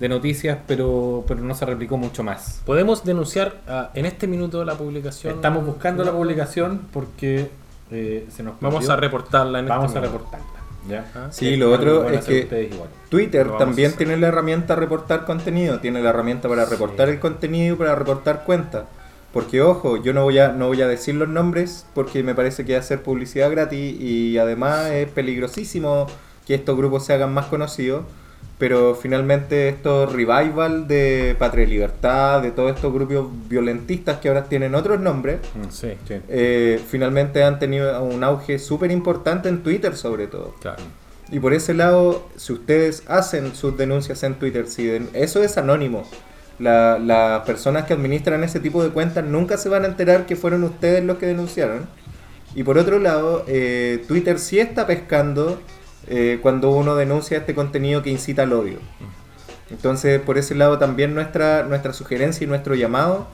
[0.00, 2.62] de noticias, pero, pero no se replicó mucho más.
[2.66, 5.34] ¿Podemos denunciar ah, en este minuto la publicación?
[5.36, 7.50] Estamos buscando la publicación porque
[7.90, 8.92] eh, se nos Vamos perdió.
[8.92, 10.46] a reportarla en Vamos este a reportarla.
[10.88, 11.04] ¿ya?
[11.14, 12.70] Ah, Sí, lo otro es que.
[13.10, 17.14] Twitter también tiene la herramienta reportar contenido, tiene la herramienta para reportar Sí.
[17.14, 18.84] el contenido y para reportar cuentas.
[19.34, 22.64] Porque ojo, yo no voy a no voy a decir los nombres porque me parece
[22.64, 26.06] que es hacer publicidad gratis y además es peligrosísimo
[26.46, 28.04] que estos grupos se hagan más conocidos.
[28.60, 34.44] Pero finalmente estos revival de Patria y Libertad, de todos estos grupos violentistas que ahora
[34.44, 36.14] tienen otros nombres, Mm, Sí, sí.
[36.28, 40.54] eh, finalmente han tenido un auge súper importante en Twitter sobre todo.
[40.60, 40.82] claro.
[41.32, 45.56] Y por ese lado, si ustedes hacen sus denuncias en Twitter, si den- eso es
[45.58, 46.02] anónimo.
[46.58, 50.36] La- las personas que administran ese tipo de cuentas nunca se van a enterar que
[50.36, 51.86] fueron ustedes los que denunciaron.
[52.54, 55.60] Y por otro lado, eh, Twitter sí está pescando
[56.06, 58.78] eh, cuando uno denuncia este contenido que incita al odio.
[59.70, 63.28] Entonces, por ese lado también nuestra, nuestra sugerencia y nuestro llamado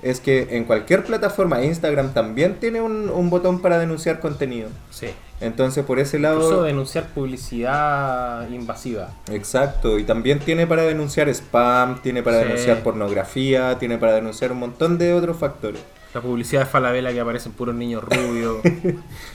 [0.00, 4.68] es que en cualquier plataforma, Instagram también tiene un, un botón para denunciar contenido.
[4.90, 5.08] Sí.
[5.40, 6.62] Entonces, por ese Incluso lado...
[6.64, 9.10] denunciar publicidad invasiva.
[9.30, 12.44] Exacto, y también tiene para denunciar spam, tiene para Sí.
[12.44, 15.80] denunciar pornografía, tiene para denunciar un montón de otros factores.
[16.14, 18.56] La publicidad de Falabella que aparecen puros niños rubios.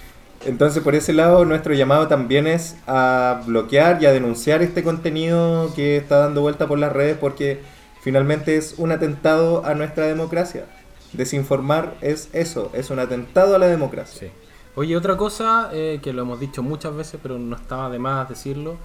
[0.48, 5.74] Entonces, por ese lado, nuestro llamado también es a bloquear y a denunciar este contenido
[5.76, 7.60] que está dando vuelta por las redes porque
[8.02, 10.66] finalmente es un atentado a nuestra democracia.
[11.12, 14.30] Desinformar es eso, es un atentado a la democracia.
[14.30, 14.34] Sí.
[14.76, 18.30] Oye, otra cosa eh, que lo hemos dicho muchas veces, pero no estaba de más
[18.30, 18.78] decirlo.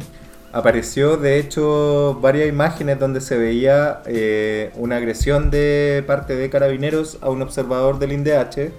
[0.52, 7.18] apareció de hecho varias imágenes donde se veía eh, una agresión de parte de carabineros
[7.20, 8.70] a un observador del INDH,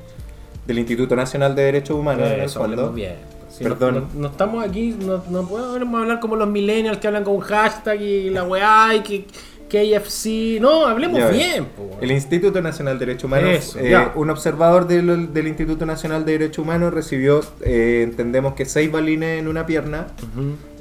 [0.65, 2.74] del Instituto Nacional de Derechos Humanos, en el Eso, fondo.
[2.76, 3.15] hablemos bien.
[3.49, 3.95] Si Perdón.
[3.95, 7.36] No, no- no estamos aquí, no, no podemos hablar como los millennials que hablan con
[7.36, 9.26] un hashtag y la weá y que
[9.70, 10.59] KFC.
[10.59, 11.65] No, hablemos Ya bien.
[11.65, 11.97] po.
[12.01, 16.34] El Instituto Nacional de Derechos Humanos, Eso, eh, un observador del, del Instituto Nacional de
[16.34, 20.07] Derechos Humanos recibió, eh, entendemos que seis balines en una pierna,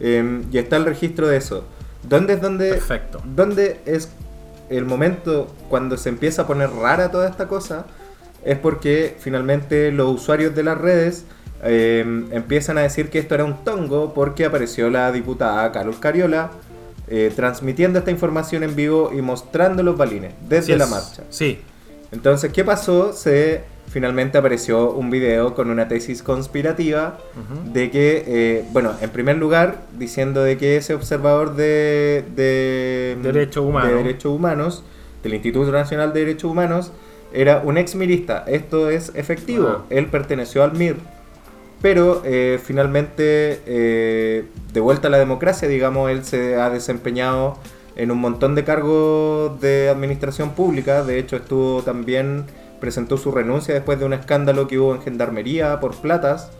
[0.00, 1.64] eh, y está el registro de eso.
[2.02, 3.20] ¿Dónde es donde, Perfecto.
[3.24, 4.10] dónde es
[4.70, 7.86] el momento cuando se empieza a poner rara toda esta cosa?
[8.44, 11.24] Es porque finalmente los usuarios de las redes
[11.62, 16.52] eh, empiezan a decir que esto era un tongo porque apareció la diputada Carol Cariola
[17.10, 21.22] eh, transmitiendo esta información en vivo y mostrando los balines desde la marcha.
[21.30, 21.60] Sí.
[22.12, 23.12] Entonces, ¿qué pasó?
[23.12, 27.18] Se finalmente apareció un video con una tesis conspirativa
[27.72, 33.64] de que, eh, bueno, en primer lugar, diciendo de que ese observador de, de Derechos
[33.64, 33.90] humanos.
[33.90, 34.84] de derechos humanos,
[35.22, 36.92] del Instituto Nacional de Derechos Humanos,
[37.32, 38.44] era un ex milista.
[38.46, 39.84] Esto es efectivo.
[39.90, 40.96] Él perteneció al MIR.
[41.80, 47.56] Pero eh, finalmente, eh, de vuelta a la democracia, digamos, él se ha desempeñado
[47.94, 51.04] en un montón de cargos de administración pública.
[51.04, 52.44] De hecho, estuvo también,
[52.80, 56.50] presentó su renuncia después de un escándalo que hubo en Gendarmería por platas.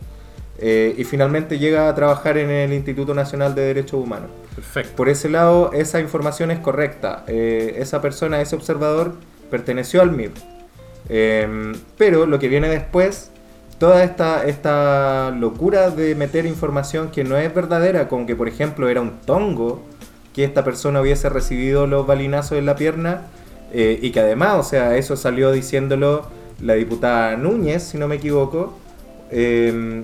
[0.61, 4.31] eh, y finalmente llega a trabajar en el Instituto Nacional de Derechos Humanos.
[4.57, 4.97] Perfecto.
[4.97, 7.23] Por ese lado, esa información es correcta.
[7.29, 9.15] Eh, esa persona, ese observador,
[9.51, 10.33] perteneció al MIR.
[11.09, 13.31] Eh, pero lo que viene después,
[13.79, 18.89] toda esta, esta locura de meter información que no es verdadera, como que por ejemplo
[18.89, 19.83] era un tongo,
[20.35, 23.23] que esta persona hubiese recibido los balinazos en la pierna,
[23.73, 26.27] eh, y que además, o sea, eso salió diciéndolo
[26.61, 28.77] la diputada Núñez, si no me equivoco,
[29.31, 30.03] eh,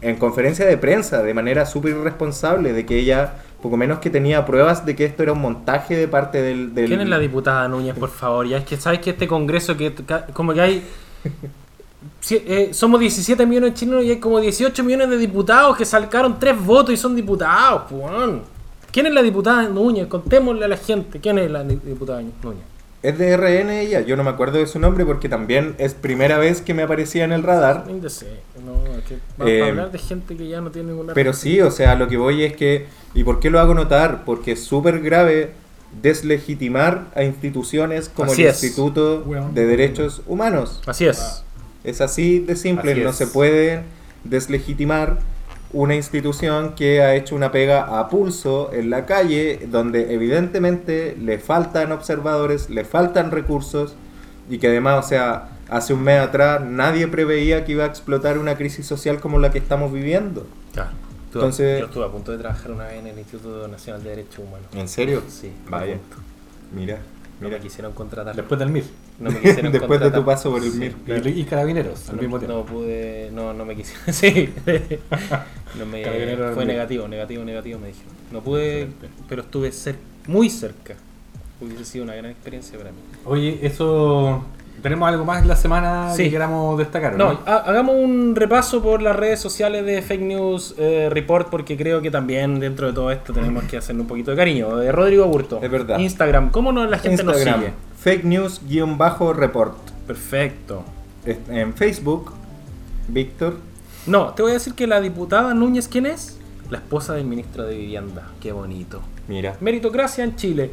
[0.00, 4.44] en conferencia de prensa, de manera súper irresponsable, de que ella, poco menos que tenía
[4.44, 6.74] pruebas de que esto era un montaje de parte del...
[6.74, 8.46] del- ¿Quién es la diputada Núñez, por favor?
[8.48, 9.92] Ya es que sabes que este congreso que
[10.32, 10.82] como que hay
[12.30, 16.38] eh, somos 17 millones de chilenos y hay como 18 millones de diputados que sacaron
[16.38, 18.02] tres votos y son diputados, pues.
[18.90, 20.06] ¿Quién es la diputada Núñez?
[20.06, 21.18] Contémosle a la gente.
[21.20, 22.64] ¿Quién es la diputada Núñez?
[23.02, 26.38] Es de RN ella, yo no me acuerdo de su nombre porque también es primera
[26.38, 27.84] vez que me aparecía en el radar.
[27.88, 28.24] No, es
[29.08, 31.12] que vamos Eh, a hablar de gente que ya no tiene ninguna.
[31.12, 34.24] Pero sí, o sea, lo que voy es que, ¿y por qué lo hago notar?
[34.24, 35.50] Porque es súper grave
[36.00, 38.62] deslegitimar a instituciones como Así el es.
[38.62, 39.22] Instituto
[39.52, 40.80] de Derechos Humanos.
[40.86, 41.42] Así es.
[41.84, 43.82] Es así de simple, Así no se puede
[44.24, 45.18] deslegitimar
[45.72, 51.38] una institución que ha hecho una pega a pulso en la calle, donde evidentemente le
[51.38, 53.94] faltan observadores, le faltan recursos
[54.50, 58.38] y que además, o sea, hace un mes atrás nadie preveía que iba a explotar
[58.38, 60.46] una crisis social como la que estamos viviendo.
[60.74, 60.90] Claro.
[61.32, 64.40] Entonces- yo estuve a punto de trabajar una vez en el Instituto Nacional de Derechos
[64.40, 64.66] Humanos.
[64.74, 65.22] ¿En serio?
[65.28, 65.94] Sí, Vaya.
[65.94, 66.16] a punto.
[66.74, 66.96] Mira,
[67.40, 67.56] No mira.
[67.56, 68.36] me quisieron contratar.
[68.36, 68.84] Después del MIR.
[69.18, 70.24] No me quisieron Después de tu contratar.
[70.24, 70.90] paso por el Sí.
[71.06, 71.26] MIR.
[71.26, 72.56] Y, y carabineros al No, mismo tiempo.
[72.58, 74.02] no pude, no, no me quisieron.
[74.12, 74.50] Sí.
[75.78, 76.04] no me,
[76.54, 78.12] fue negativo, negativo, negativo, me dijeron.
[78.32, 78.88] No pude,
[79.28, 79.96] pero estuve cer-
[80.26, 80.94] muy cerca.
[81.60, 82.98] Hubiese sido una gran experiencia para mí.
[83.24, 84.44] Oye, eso.
[84.82, 86.24] ¿Tenemos algo más en la semana Sí.
[86.24, 87.14] que queramos destacar?
[87.16, 91.76] No, ha- hagamos un repaso por las redes sociales de Fake News eh, Report porque
[91.76, 94.76] creo que también dentro de todo esto tenemos que hacerle un poquito de cariño.
[94.78, 95.60] De Rodrigo Burto.
[95.62, 95.98] Es verdad.
[96.00, 97.72] Instagram, ¿cómo no, la gente nos Instagram, sigue?
[98.02, 99.76] Fake news-report.
[100.06, 100.84] Perfecto.
[101.24, 102.32] En Facebook,
[103.08, 103.58] Víctor.
[104.06, 106.38] No, te voy a decir que la diputada Núñez, ¿quién es?
[106.68, 108.28] La esposa del ministro de Vivienda.
[108.40, 109.02] Qué bonito.
[109.28, 109.56] Mira.
[109.60, 110.72] Meritocracia en Chile.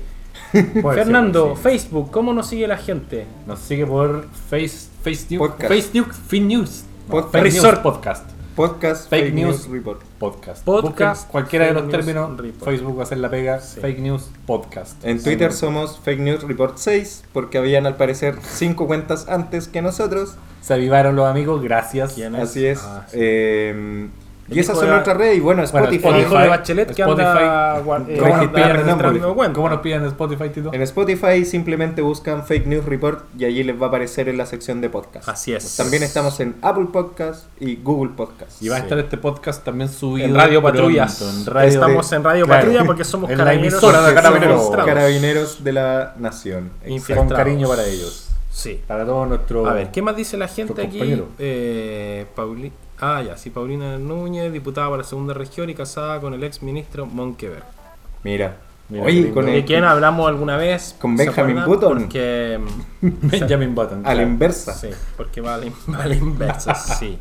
[0.52, 1.62] Fernando, sí.
[1.62, 3.26] Facebook, ¿cómo nos sigue la gente?
[3.46, 5.50] Nos sigue por Face, Face News.
[5.50, 5.74] Podcast.
[5.74, 6.84] Face News, Fin News.
[7.10, 7.82] No, Resort.
[7.82, 8.39] Podcast.
[8.60, 9.56] Podcast Fake Fake, news.
[9.56, 10.02] News Report.
[10.20, 10.66] Podcast.
[10.66, 12.38] Podcast, Busquen cualquiera de los términos.
[12.38, 12.66] Report.
[12.66, 13.62] Facebook va a hacer la pega.
[13.62, 13.80] Sí.
[13.80, 15.02] Fake News Podcast.
[15.06, 19.82] En Twitter somos Fake News Report 6 porque habían al parecer 5 cuentas antes que
[19.82, 20.36] nosotros.
[20.60, 22.16] Se avivaron los amigos, gracias.
[22.16, 22.50] ¿Quién es?
[22.50, 22.82] Así es.
[22.84, 23.18] Ah, sí.
[23.22, 24.10] Eh, El
[24.52, 25.38] y esas son nuestras redes.
[25.38, 26.08] Y bueno, Bueno, Spotify.
[26.08, 28.20] El hijo de Spotify, Bachelet que anda, eh,
[29.22, 29.54] ¿Cómo el.
[29.54, 30.74] ¿Cómo nos piden en Spotify, Tito?
[30.74, 34.46] En Spotify simplemente buscan Fake News Report y allí les va a aparecer en la
[34.46, 35.28] sección de podcast.
[35.30, 35.76] Así es.
[35.78, 38.62] También estamos en Apple Podcast y Google Podcast.
[38.62, 38.84] Y va a Sí.
[38.86, 40.28] estar este podcast también subido.
[40.28, 41.22] En Radio Patrullas.
[41.22, 42.62] en Radio- Estamos en Radio Claro.
[42.62, 43.82] Patrulla porque somos En carabineros.
[43.82, 44.22] de Carabineros.
[44.22, 44.86] somos infiltrados.
[44.86, 46.72] carabineros de la nación.
[47.16, 48.26] Con cariño para ellos.
[48.52, 48.82] Sí.
[48.88, 49.68] Para todos nuestros.
[49.70, 51.22] A ver, ¿qué más dice la gente aquí?
[51.38, 52.72] Eh, Pauli-
[53.02, 56.62] Ah, ya, sí, Paulina Núñez, diputada para la segunda región y casada con el ex
[56.62, 57.64] ministro Monkeberg.
[58.24, 58.58] Mira.
[58.90, 59.46] Mira, Oye, qué con.
[59.46, 60.96] ¿De el, quién hablamos alguna vez?
[61.00, 61.64] Con ¿Se Benjamin?
[61.64, 62.00] Button.
[62.00, 62.60] Porque.
[63.02, 64.06] Benjamin Button.
[64.06, 64.74] a la inversa.
[64.74, 67.20] Sí, porque va a la, va a la inversa, sí.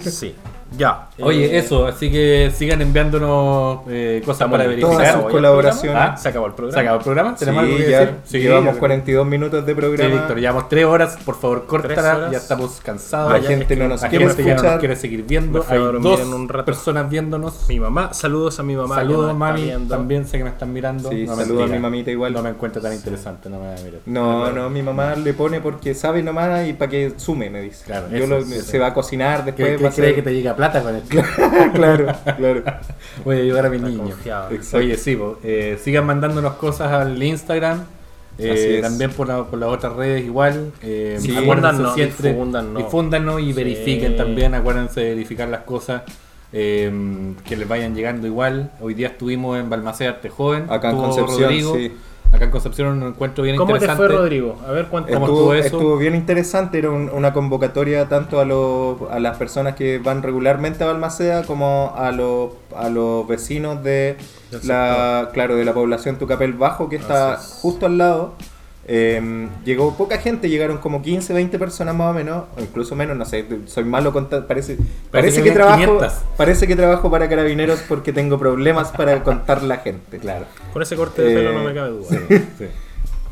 [0.00, 0.34] Sí.
[0.76, 1.08] Ya.
[1.20, 4.64] Oye, eh, eso, así que sigan enviándonos eh, cosas para.
[4.64, 4.90] Todas verificar.
[4.92, 5.82] sus ¿Se acabó ya el colaboraciones.
[5.92, 6.12] programa?
[6.12, 6.74] Ah, Se acabó el programa.
[6.74, 7.36] ¿Se acabó el programa?
[7.36, 8.14] ¿Tenemos Sí, algo que ya decir?
[8.24, 10.14] Sí, llevamos ya- 42 minutos de Sí, programa.
[10.14, 11.18] Víctor, llevamos tres horas.
[11.24, 12.28] Por favor, córtala.
[12.32, 13.32] Ya estamos cansados.
[13.32, 14.78] La ya, gente es no nos La quiere gente ya no nos escuchar.
[14.80, 15.64] quiere seguir viendo.
[15.68, 16.64] Hay dos en un rato.
[16.64, 17.68] personas viéndonos.
[17.68, 18.96] Mi mamá, saludos a mi mamá.
[18.96, 19.72] Saludos, mami.
[19.88, 21.10] También sé que me están mirando.
[21.10, 22.32] Sí, No, saludo a mi mamita igual.
[22.32, 24.00] No me encuentro tan interesante, no me mirar.
[24.06, 27.84] No, no, mi mamá le pone porque sabe nomás y para que sume, me dice.
[27.84, 28.78] Claro, Yo eso, lo- sí, se sí.
[28.78, 29.94] va a cocinar ¿Qué, después.
[29.94, 31.16] qué cree que te llega plata con esto?
[31.74, 32.62] claro, claro.
[33.24, 34.02] Voy a ayudar a mi Está niño.
[34.04, 34.48] confiado.
[34.74, 37.84] Oye, sí, po, eh, sigan mandándonos cosas al Instagram.
[38.38, 40.70] eh, también por, la- por las otras redes igual.
[40.82, 41.34] Eh, Sí.
[41.36, 42.76] acuérdense siempre- difúndanos.
[42.82, 43.52] difúndanos y Sí.
[43.52, 44.54] verifiquen también.
[44.54, 46.02] Acuérdense de verificar las cosas
[46.52, 46.90] eh,
[47.46, 48.70] que les vayan llegando igual.
[48.80, 50.66] Hoy día estuvimos en Balmaceda Arte Joven.
[50.70, 51.74] Acá en Concepción, Rodrigo.
[51.76, 51.92] sí.
[52.36, 54.06] Acá en Concepción un encuentro bien ¿Cómo te interesante.
[54.08, 54.56] fue, Rodrigo?
[54.66, 54.86] A ver.
[54.88, 55.66] ¿Cómo Estuvo, estuvo eso?
[55.66, 60.22] estuvo bien interesante, era un- una convocatoria tanto a, los- a las personas que van
[60.22, 64.16] regularmente a Balmaceda como a los, a los vecinos de
[64.64, 68.34] la, claro, de la población Tucapel Bajo que está justo al lado.
[68.88, 73.16] Eh, llegó poca gente, llegaron como 15, 20 personas más o menos, o incluso menos,
[73.16, 74.78] no sé, soy malo contando, parece,
[75.10, 76.12] parece, que trabajo, 500.
[76.36, 80.18] parece que trabajo para carabineros porque tengo problemas para contar la gente.
[80.18, 80.46] Claro.
[80.72, 82.08] Con ese corte de pelo Eh, no me cabe duda.
[82.58, 82.66] Sí.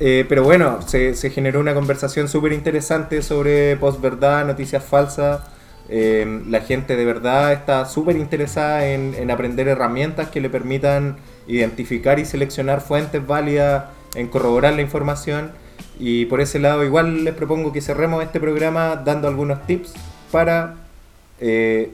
[0.01, 5.41] Eh, pero bueno, se, se generó una conversación súper interesante sobre posverdad, noticias falsas.
[5.89, 11.17] Eh, la gente de verdad está súper interesada en, en aprender herramientas que le permitan
[11.47, 13.85] identificar y seleccionar fuentes válidas,
[14.15, 15.53] en corroborar la información.
[15.99, 19.95] Y por ese lado igual les propongo que cerremos este programa dando algunos tips
[20.33, 20.75] para
[21.41, 21.93] eh,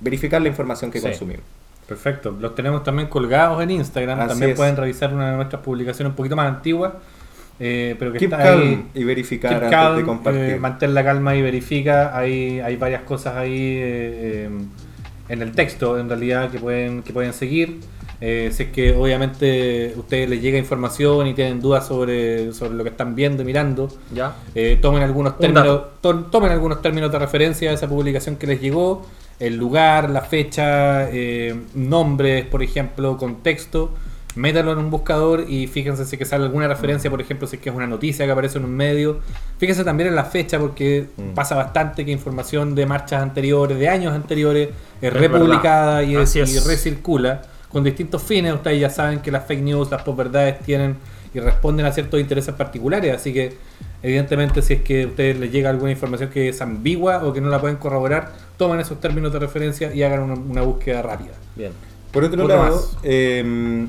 [0.00, 1.06] verificar la información que Sí.
[1.06, 1.42] consumimos.
[1.86, 2.36] Perfecto.
[2.40, 4.18] Los tenemos también colgados en Instagram.
[4.18, 4.56] Así también es.
[4.56, 6.92] pueden revisar una de nuestras publicaciones un poquito más antiguas.
[7.58, 8.86] eh, pero que Keep está calm ahí.
[8.92, 10.42] y verificar Keep antes calm, de compartir.
[10.42, 12.14] eh, mantén la calma y verifica.
[12.14, 14.50] Hay, hay varias cosas ahí eh, eh,
[15.30, 17.80] en el texto, en realidad, que pueden, que pueden seguir.
[18.20, 22.82] Eh, si es que obviamente ustedes les llega información y tienen dudas sobre, sobre lo
[22.82, 24.34] que están viendo y mirando, ¿Ya?
[24.54, 28.46] eh, tomen algunos Un términos to- tomen algunos términos de referencia de esa publicación que
[28.46, 29.04] les llegó
[29.38, 33.90] el lugar la fecha eh, nombres por ejemplo contexto
[34.34, 37.62] métalo en un buscador y fíjense si que sale alguna referencia por ejemplo si es
[37.62, 39.20] que es una noticia que aparece en un medio
[39.58, 41.34] fíjense también en la fecha porque Mm.
[41.34, 44.70] pasa bastante que información de marchas anteriores de años anteriores
[45.02, 46.54] es, Es republicada es, es.
[46.54, 50.96] y recircula con distintos fines ustedes ya saben que las fake news las posverdades tienen
[51.34, 53.56] y responden a ciertos intereses particulares así que
[54.02, 57.40] Evidentemente, si es que a ustedes les llega alguna información que es ambigua o que
[57.40, 61.32] no la pueden corroborar, tomen esos términos de referencia y hagan una, una búsqueda rápida.
[61.56, 61.72] Bien.
[62.12, 62.96] Por otro lado, más.
[63.02, 63.86] eh,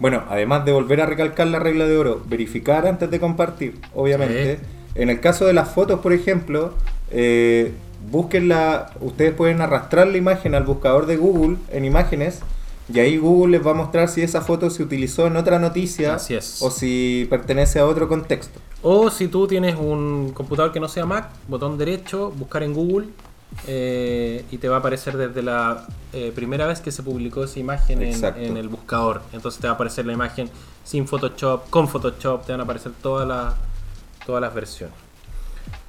[0.00, 4.58] bueno, además de volver a recalcar la regla de oro, verificar antes de compartir, obviamente.
[4.94, 6.74] En el caso de las fotos, por ejemplo,
[7.10, 7.72] eh,
[8.10, 12.40] búsquenla, ustedes pueden arrastrar la imagen al buscador de Google en imágenes
[12.92, 16.14] y ahí Google les va a mostrar si esa foto se utilizó en otra noticia
[16.14, 16.62] Así es.
[16.62, 18.60] o si pertenece a otro contexto.
[18.82, 23.08] O si tú tienes un computador que no sea Mac, botón derecho, buscar en Google
[23.66, 27.58] eh, y te va a aparecer desde la eh, primera vez que se publicó esa
[27.58, 29.22] imagen en, en el buscador.
[29.32, 30.48] Entonces te va a aparecer la imagen
[30.84, 33.54] sin Photoshop, con Photoshop, te van a aparecer todas las
[34.24, 35.07] todas las versiones.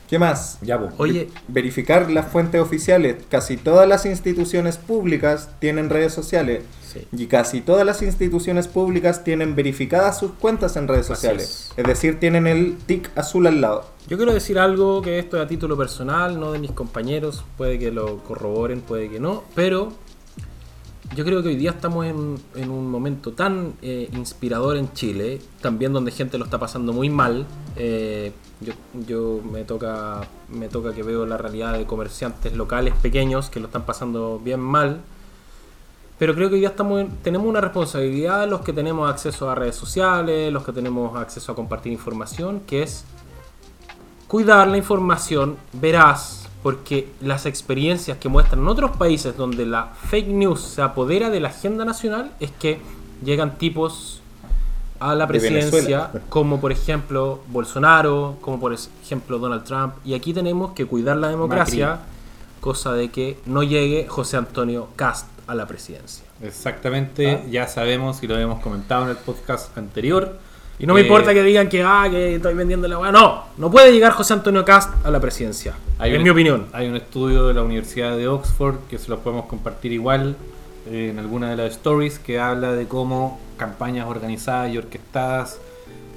[0.09, 0.57] ¿Qué más?
[0.61, 0.93] Ya, pues.
[0.97, 3.17] Oye, Verificar las fuentes oficiales.
[3.29, 6.63] Casi todas las instituciones públicas tienen redes sociales.
[6.83, 7.05] sí.
[7.11, 11.43] Y casi todas las instituciones públicas tienen verificadas sus cuentas en redes Así sociales.
[11.43, 11.73] es.
[11.77, 11.85] Es.
[11.85, 13.85] decir, tienen el tic azul al lado.
[14.07, 17.77] Yo quiero decir algo que esto es a título personal, no de mis compañeros, puede
[17.77, 19.93] que lo corroboren, puede que no, pero
[21.15, 25.39] yo creo que hoy día estamos en, en un momento tan eh, inspirador en Chile,
[25.61, 27.45] también donde gente lo está pasando muy mal.
[27.75, 28.31] eh,
[28.61, 28.73] yo
[29.07, 33.67] yo me, toca, me toca que veo la realidad de comerciantes locales pequeños que lo
[33.67, 35.01] están pasando bien mal.
[36.17, 39.75] Pero creo que día estamos en- tenemos una responsabilidad los que tenemos acceso a redes
[39.77, 43.05] sociales, los que tenemos acceso a compartir información, que es
[44.27, 50.59] cuidar la información veraz, porque las experiencias que muestran otros países donde la fake news
[50.59, 52.81] se apodera de la agenda nacional es que
[53.23, 54.21] llegan tipos
[54.99, 58.73] a la De presidencia, como por ejemplo Bolsonaro, como por
[59.03, 61.99] ejemplo Donald Trump, y aquí tenemos que cuidar la democracia,
[62.59, 66.25] cosa de que no llegue José Antonio Cast a la presidencia.
[66.41, 67.41] Exactamente, ¿Ah?
[67.49, 70.37] ya sabemos y lo hemos comentado en el podcast anterior.
[70.77, 73.11] Y no me Eh, importa que digan que, ah, que estoy vendiendo la weá.
[73.11, 75.73] No, no puede llegar José Antonio Cast a la presidencia.
[75.97, 76.67] Hay en un- mi opinión.
[76.71, 80.37] Hay un estudio de la Universidad de Oxford que se los podemos compartir igual
[80.89, 85.59] eh, en alguna de las stories que habla de cómo campañas organizadas y orquestadas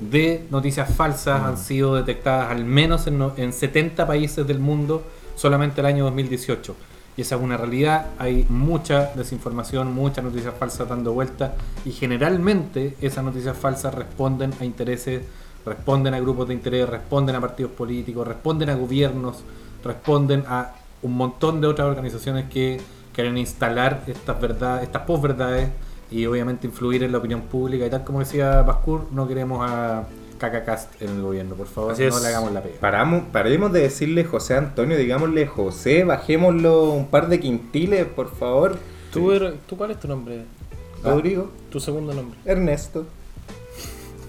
[0.00, 5.02] de noticias falsas han sido detectadas al menos en, no- en 70 países del mundo
[5.36, 6.74] solamente el año 2018.
[7.16, 11.52] Y esa es una realidad, hay mucha desinformación, muchas noticias falsas dando vueltas
[11.84, 15.22] y generalmente esas noticias falsas responden a intereses,
[15.66, 19.44] responden a grupos de interés, responden a partidos políticos, responden a gobiernos,
[19.84, 22.80] responden a un montón de otras organizaciones que
[23.12, 25.68] quieren instalar estas verdades, estas posverdades
[26.10, 30.04] y obviamente influir en la opinión pública y tal como decía Pascur, no queremos a
[30.38, 32.22] Cacacast en el gobierno, por favor, Así no es.
[32.22, 32.74] le hagamos la pega.
[32.80, 38.76] Paramos, paremos de decirle José Antonio, digámosle José, bajémoslo un par de quintiles, por favor.
[39.12, 40.44] ¿Tú, eres- ¿Tú cuál es tu nombre?
[41.04, 42.38] Rodrigo, Tu segundo nombre.
[42.44, 43.06] Ernesto.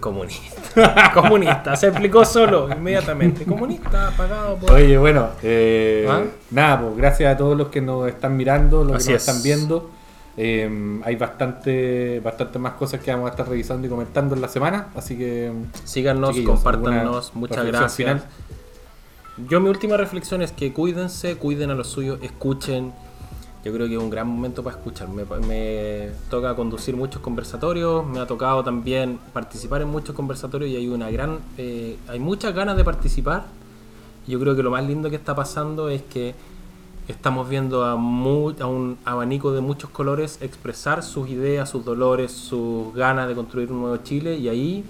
[0.04, 1.12] Comunista.
[1.14, 1.76] Comunista.
[1.78, 3.46] Se explicó solo, inmediatamente.
[3.46, 4.74] Comunista, pagado por...
[4.74, 6.24] Oye, bueno, eh, ¿Ah?
[6.52, 9.28] nada, pues gracias a todos los que nos están mirando, los Así que nos es.
[9.30, 9.90] están viendo.
[10.36, 14.50] Eh, hay bastante, bastante más cosas que vamos a estar revisando y comentando en la
[14.50, 15.54] semana, así que
[15.86, 17.28] Síganos, Chiquillos, compártanos.
[17.28, 17.96] ¿alguna Muchas gracias.
[17.96, 18.24] final?
[19.48, 22.92] Yo mi última reflexión es que cuídense, cuiden a los suyos, escuchen.
[23.64, 25.08] Yo creo que es un gran momento para escuchar.
[25.10, 30.76] Me, me toca conducir muchos conversatorios, me ha tocado también participar en muchos conversatorios y
[30.76, 33.46] hay una gran, eh, hay muchas ganas de participar.
[34.28, 36.36] Yo creo que lo más lindo que está pasando es que
[37.08, 42.32] estamos viendo a, mu- a un abanico de muchos colores expresar sus ideas, sus dolores,
[42.32, 44.84] sus ganas de construir un nuevo Chile y ahí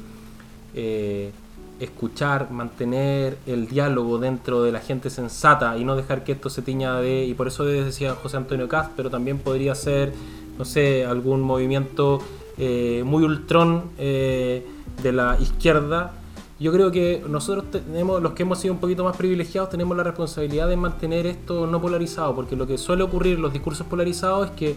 [0.76, 1.32] eh,
[1.80, 6.62] escuchar, mantener el diálogo dentro de la gente sensata y no dejar que esto se
[6.62, 10.14] tiña de, y por eso decía José Antonio Cast, pero también podría ser,
[10.58, 12.20] no sé, algún movimiento
[12.58, 14.66] eh, muy ultrón eh,
[15.02, 16.14] de la izquierda.
[16.60, 20.04] Yo creo que nosotros tenemos, los que hemos sido un poquito más privilegiados, tenemos la
[20.04, 24.50] responsabilidad de mantener esto no polarizado, porque lo que suele ocurrir en los discursos polarizados
[24.50, 24.76] es que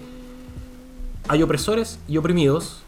[1.29, 2.83] hay opresores y oprimidos,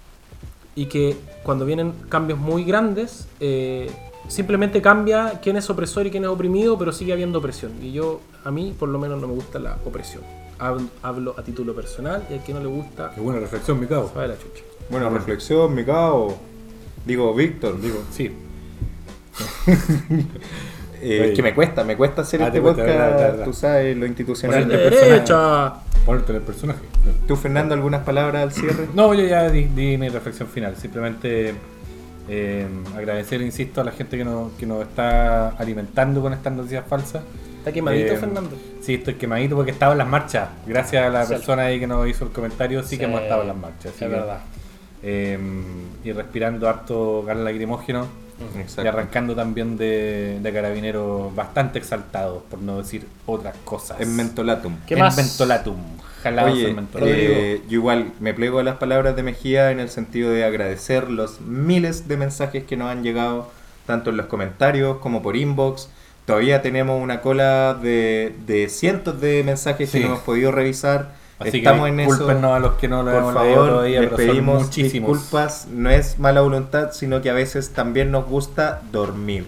[0.82, 3.90] y que cuando vienen cambios muy grandes, eh,
[4.28, 7.72] simplemente cambia quién es opresor y quién es oprimido, pero sigue habiendo opresión.
[7.82, 10.22] Y yo, a mí, por lo menos, no me gusta la opresión.
[10.60, 13.86] Hablo, hablo a título personal y al que no le gusta, qué buena reflexión, mi
[13.86, 14.10] cabo.
[14.12, 14.62] sabe la chucha.
[14.90, 16.36] Buena reflexión, mi cao.
[17.04, 18.02] Digo, Víctor, digo.
[18.10, 18.30] Sí,
[21.00, 23.52] Eh, es que me cuesta, me cuesta hacer Ah, este te cuesta, podcast, verdad, tú
[23.52, 24.68] sabes, lo institucional.
[24.68, 25.10] De personaje.
[25.12, 25.74] derecha.
[26.08, 26.80] Ponerte en el personaje.
[27.26, 28.88] ¿Tú, Fernando, algunas palabras al cierre?
[28.94, 30.74] No, yo ya di, di mi reflexión final.
[30.76, 31.54] Simplemente
[32.28, 36.84] eh, agradecer, insisto, a la gente que nos, que nos está alimentando con estas noticias
[36.88, 37.22] falsas.
[37.58, 38.56] ¿Está quemadito, Eh, Fernando?
[38.80, 40.48] Sí, estoy quemadito porque estaba en las marchas.
[40.66, 41.34] Gracias a la Sí.
[41.34, 43.86] persona ahí que nos hizo el comentario, sí, que hemos estado en las marchas.
[43.92, 44.40] es que verdad.
[45.02, 45.38] Eh,
[46.04, 48.06] y respirando harto gas lacrimógeno
[48.82, 54.00] y arrancando también de, de carabineros bastante exaltados, por no decir otras cosas.
[54.00, 54.76] En mentolatum.
[54.86, 55.16] ¿Qué En más?
[55.16, 55.76] mentolatum.
[56.22, 57.14] Jalados Oye, en mentolatum.
[57.16, 61.10] eh, yo igual me plego a las palabras de Mejía en el sentido de agradecer
[61.10, 63.50] los miles de mensajes que nos han llegado,
[63.86, 65.88] tanto en los comentarios como por inbox.
[66.24, 69.98] Todavía tenemos una cola de, de cientos de mensajes Sí.
[69.98, 71.12] que no hemos podido revisar.
[71.40, 72.28] Así Estamos que en eso.
[72.52, 75.18] a los que no lo Por favor, todavía, les pedimos muchísimos.
[75.18, 75.68] disculpas.
[75.70, 79.46] No es mala voluntad, sino que a veces también nos gusta dormir.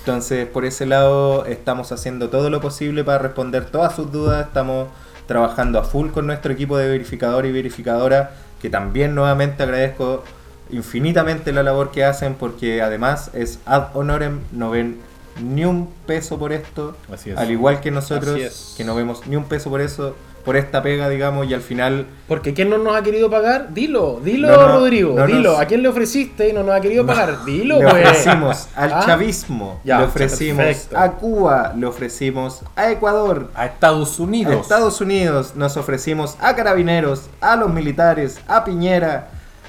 [0.00, 4.44] Entonces, por ese lado, estamos haciendo todo lo posible para responder todas sus dudas.
[4.46, 4.88] Estamos
[5.26, 10.24] trabajando a full con nuestro equipo de verificador y verificadora, que también nuevamente agradezco
[10.70, 14.98] infinitamente la labor que hacen, porque además es ad honorem, no ven
[15.42, 17.38] ni un peso por esto, Así es.
[17.38, 18.74] al igual que nosotros, Así es.
[18.76, 20.14] que no vemos ni un peso por eso,
[20.44, 23.72] por esta pega, digamos, y al final Porque ¿quién no nos ha querido pagar?
[23.72, 25.56] Dilo, dilo, No, no, Rodrigo, no dilo.
[25.58, 27.44] ¿A quién le ofreciste y no nos ha querido pagar?
[27.46, 28.04] Dilo, le pues.
[28.06, 29.02] ofrecimos al ¿Ah?
[29.06, 30.98] chavismo, Ya, le ofrecimos perfecto.
[30.98, 34.54] a Cuba, le ofrecimos a Ecuador, A Estados Unidos.
[34.54, 39.28] A Estados Unidos nos ofrecimos a carabineros, a los militares, a Piñera.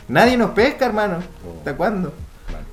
[0.09, 1.19] Nadie nos pesca, hermano.
[1.59, 2.13] ¿Hasta cuándo?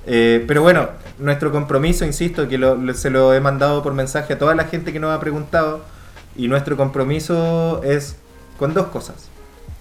[0.05, 0.89] Eh, pero bueno,
[1.19, 4.65] nuestro compromiso, insisto, que lo- lo- se lo he mandado por mensaje a toda la
[4.65, 5.79] gente que nos ha preguntado.
[6.35, 8.15] Y nuestro compromiso es
[8.57, 9.29] con dos cosas: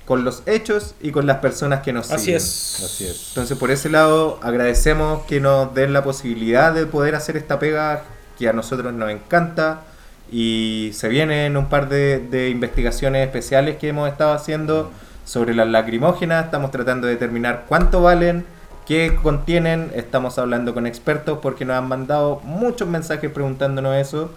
[0.06, 2.36] con los hechos y con las personas que nos Así siguen.
[2.36, 2.82] es.
[2.84, 3.28] Así es.
[3.28, 8.04] Entonces, por ese lado, agradecemos que nos den la posibilidad de poder hacer esta pega
[8.38, 9.82] que a nosotros nos encanta.
[10.30, 14.90] Y se vienen un par de, de investigaciones especiales que hemos estado haciendo
[15.26, 16.46] sobre las lacrimógenas.
[16.46, 18.46] Estamos tratando de determinar cuánto valen,
[18.86, 19.92] qué contienen.
[19.94, 24.30] Estamos hablando con expertos porque nos han mandado muchos mensajes preguntándonos eso.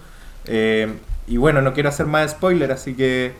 [0.47, 0.93] Eh,
[1.27, 3.33] y bueno, no quiero hacer más spoiler, así que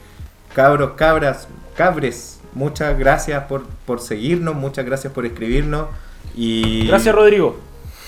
[0.53, 5.87] cabros, cabras, cabres, muchas gracias por, por seguirnos, muchas gracias por escribirnos.
[6.35, 7.57] Y, Gracias, Rodrigo.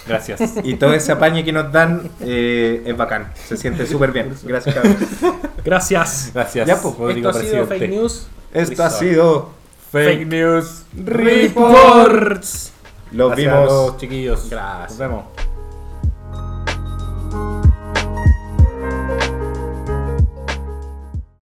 [0.08, 0.42] Gracias.
[0.64, 4.34] y todo ese apañe que nos dan eh, es bacán, se siente súper bien.
[4.44, 4.96] Gracias, cabros.
[5.64, 6.32] Gracias.
[6.34, 6.68] Gracias.
[6.68, 8.28] Ya, pues, Rodrigo Esto ha sido fake news.
[8.54, 9.58] Esto ha sido
[9.92, 10.84] Fake news.
[10.96, 12.74] Reports.
[13.12, 13.98] Los Gracias a vimos.
[13.98, 14.50] chiquillos.
[14.50, 14.90] Gracias.
[14.90, 15.24] Nos vemos.